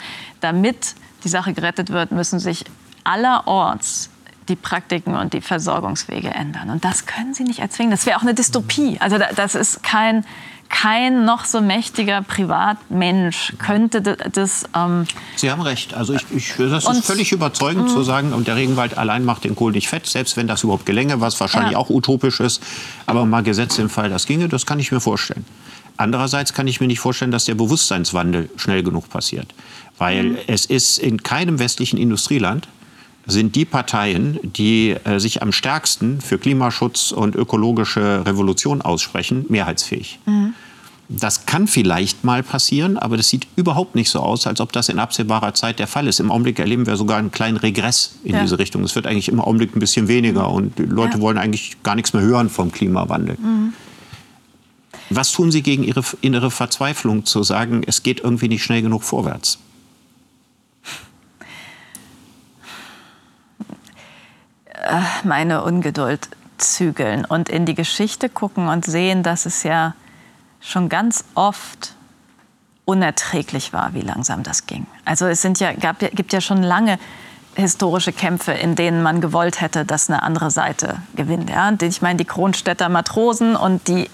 [0.40, 0.94] Damit
[1.24, 2.64] die Sache gerettet wird, müssen sich
[3.02, 4.08] allerorts
[4.48, 6.70] die Praktiken und die Versorgungswege ändern.
[6.70, 7.90] Und das können Sie nicht erzwingen.
[7.90, 8.98] Das wäre auch eine Dystopie.
[9.00, 10.24] Also das ist kein,
[10.70, 14.64] kein noch so mächtiger Privatmensch könnte das.
[14.74, 15.04] Ähm
[15.36, 15.92] Sie haben recht.
[15.92, 19.54] Also ich, ich das ist völlig überzeugend zu sagen, und der Regenwald allein macht den
[19.54, 21.78] Kohl nicht fett, selbst wenn das überhaupt gelänge, was wahrscheinlich ja.
[21.78, 22.62] auch utopisch ist.
[23.06, 25.44] Aber mal gesetzt im Fall, das ginge, das kann ich mir vorstellen.
[25.96, 29.52] Andererseits kann ich mir nicht vorstellen, dass der Bewusstseinswandel schnell genug passiert.
[29.98, 30.38] Weil mhm.
[30.46, 32.68] es ist in keinem westlichen Industrieland
[33.26, 40.18] sind die Parteien, die äh, sich am stärksten für Klimaschutz und ökologische Revolution aussprechen, mehrheitsfähig.
[40.26, 40.54] Mhm.
[41.12, 44.88] Das kann vielleicht mal passieren, aber das sieht überhaupt nicht so aus, als ob das
[44.88, 46.20] in absehbarer Zeit der Fall ist.
[46.20, 48.42] Im Augenblick erleben wir sogar einen kleinen Regress in ja.
[48.42, 48.84] diese Richtung.
[48.84, 51.20] Es wird eigentlich im Augenblick ein bisschen weniger und die Leute ja.
[51.20, 53.36] wollen eigentlich gar nichts mehr hören vom Klimawandel.
[53.40, 53.72] Mhm.
[55.10, 59.02] Was tun Sie gegen Ihre innere Verzweiflung, zu sagen, es geht irgendwie nicht schnell genug
[59.02, 59.58] vorwärts?
[65.24, 66.28] Meine Ungeduld
[66.58, 69.94] zügeln und in die Geschichte gucken und sehen, dass es ja
[70.60, 71.94] schon ganz oft
[72.84, 74.86] unerträglich war, wie langsam das ging.
[75.04, 76.98] Also es sind ja, gab, gibt ja schon lange
[77.54, 81.50] historische Kämpfe, in denen man gewollt hätte, dass eine andere Seite gewinnt.
[81.50, 81.72] Ja?
[81.80, 84.08] Ich meine, die Kronstädter Matrosen und die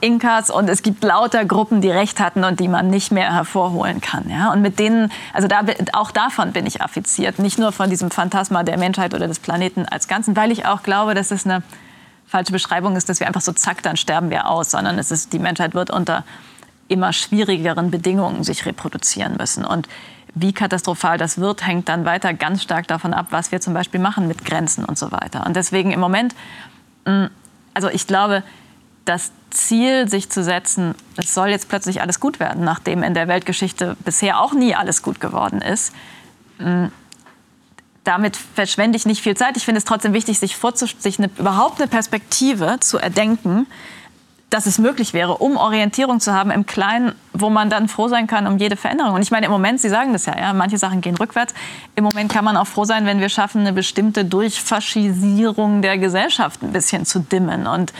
[0.00, 4.00] Inkas und es gibt lauter Gruppen, die Recht hatten und die man nicht mehr hervorholen
[4.00, 4.28] kann.
[4.28, 4.52] Ja?
[4.52, 8.62] Und mit denen, also da, auch davon bin ich affiziert, nicht nur von diesem Phantasma
[8.62, 11.62] der Menschheit oder des Planeten als Ganzen, weil ich auch glaube, dass es eine
[12.26, 15.32] falsche Beschreibung ist, dass wir einfach so zack, dann sterben wir aus, sondern es ist,
[15.32, 16.24] die Menschheit wird unter
[16.88, 19.64] immer schwierigeren Bedingungen sich reproduzieren müssen.
[19.64, 19.88] Und
[20.34, 24.00] wie katastrophal das wird, hängt dann weiter ganz stark davon ab, was wir zum Beispiel
[24.00, 25.46] machen mit Grenzen und so weiter.
[25.46, 26.34] Und deswegen im Moment,
[27.04, 27.26] mm,
[27.72, 28.42] also ich glaube,
[29.04, 33.28] das Ziel, sich zu setzen, es soll jetzt plötzlich alles gut werden, nachdem in der
[33.28, 35.94] Weltgeschichte bisher auch nie alles gut geworden ist,
[36.58, 36.86] mm,
[38.02, 39.56] damit verschwende ich nicht viel Zeit.
[39.56, 40.56] Ich finde es trotzdem wichtig, sich,
[40.98, 43.66] sich eine, überhaupt eine Perspektive zu erdenken,
[44.50, 48.28] dass es möglich wäre, um Orientierung zu haben im Kleinen, wo man dann froh sein
[48.28, 49.14] kann um jede Veränderung.
[49.14, 51.54] Und ich meine, im Moment, Sie sagen das ja, ja, manche Sachen gehen rückwärts.
[51.96, 56.62] Im Moment kann man auch froh sein, wenn wir schaffen, eine bestimmte Durchfaschisierung der Gesellschaft
[56.62, 57.92] ein bisschen zu dimmen und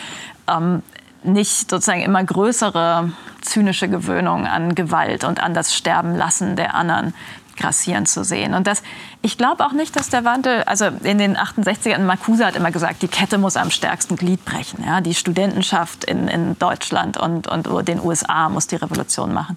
[0.49, 0.83] ähm,
[1.23, 7.15] nicht sozusagen immer größere zynische Gewöhnung an Gewalt und an das Sterben lassen der anderen
[7.57, 8.55] grassieren zu sehen.
[8.55, 8.83] Und das,
[9.23, 13.03] ich glaube auch nicht, dass der Wandel, also in den 68ern, Marcuse hat immer gesagt,
[13.03, 14.85] die Kette muss am stärksten Glied brechen.
[14.85, 15.01] Ja?
[15.01, 19.57] Die Studentenschaft in, in Deutschland und, und den USA muss die Revolution machen.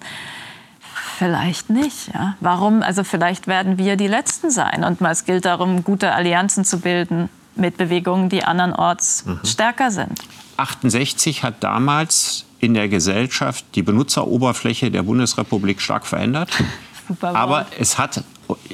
[1.18, 2.14] Vielleicht nicht.
[2.14, 2.36] Ja?
[2.40, 2.82] Warum?
[2.82, 4.84] Also vielleicht werden wir die Letzten sein.
[4.84, 7.28] Und es gilt darum, gute Allianzen zu bilden
[7.58, 9.40] mit Bewegungen, die andernorts mhm.
[9.44, 10.18] stärker sind.
[10.56, 16.50] 68 hat damals in der Gesellschaft die Benutzeroberfläche der Bundesrepublik stark verändert.
[17.20, 18.24] Aber es hat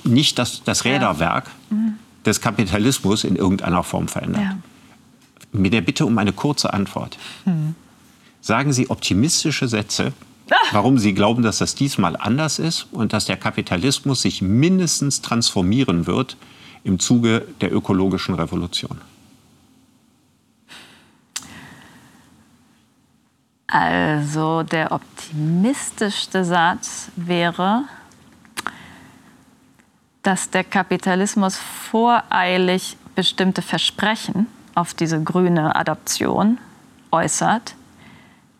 [0.05, 1.77] nicht das, das Räderwerk ja.
[1.77, 1.99] mhm.
[2.25, 4.43] des Kapitalismus in irgendeiner Form verändert.
[4.43, 4.59] Ja.
[5.53, 7.19] Mit der Bitte um eine kurze Antwort.
[7.45, 7.75] Mhm.
[8.41, 10.13] Sagen Sie optimistische Sätze,
[10.51, 10.55] ah.
[10.73, 16.07] warum Sie glauben, dass das diesmal anders ist und dass der Kapitalismus sich mindestens transformieren
[16.07, 16.37] wird
[16.85, 19.01] im Zuge der ökologischen Revolution.
[23.67, 27.85] Also der optimistischste Satz wäre,
[30.23, 36.59] dass der Kapitalismus voreilig bestimmte Versprechen auf diese grüne Adoption
[37.11, 37.75] äußert,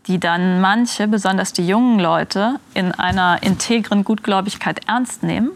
[0.07, 5.53] die dann manche, besonders die jungen Leute, in einer integren Gutgläubigkeit ernst nehmen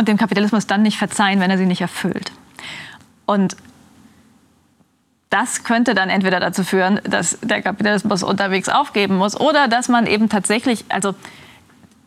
[0.00, 2.32] und dem Kapitalismus dann nicht verzeihen, wenn er sie nicht erfüllt.
[3.26, 3.54] Und
[5.28, 10.06] das könnte dann entweder dazu führen, dass der Kapitalismus unterwegs aufgeben muss oder dass man
[10.06, 11.14] eben tatsächlich, also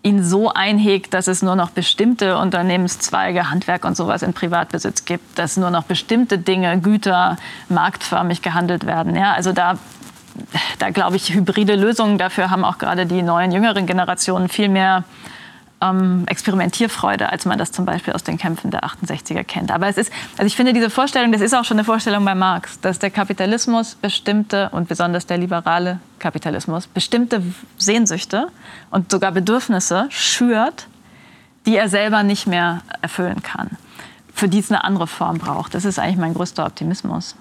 [0.02, 5.40] ihn so einhegt, dass es nur noch bestimmte Unternehmenszweige, Handwerk und sowas in Privatbesitz gibt,
[5.40, 7.38] dass nur noch bestimmte Dinge, Güter
[7.70, 9.16] marktförmig gehandelt werden.
[9.16, 9.78] Ja, also da,
[10.80, 15.06] da glaube ich, hybride Lösungen dafür haben auch gerade die neuen, jüngeren Generationen viel mehr
[15.84, 19.72] ähm, Experimentierfreude, als man das zum Beispiel aus den Kämpfen der 68er kennt.
[19.72, 22.36] Aber es ist, also ich finde diese Vorstellung, das ist auch schon eine Vorstellung bei
[22.36, 27.42] Marx, dass der Kapitalismus bestimmte und besonders der liberale Kapitalismus bestimmte
[27.78, 28.48] Sehnsüchte
[28.92, 30.88] und sogar Bedürfnisse schürt,
[31.66, 33.72] die er selber nicht mehr erfüllen kann,
[34.34, 35.74] für die es eine andere Form braucht.
[35.74, 37.36] Das ist eigentlich mein größter Optimismus.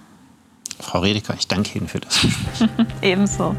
[0.81, 2.27] Frau Redeker, ich danke Ihnen für das
[3.03, 3.55] Ebenso.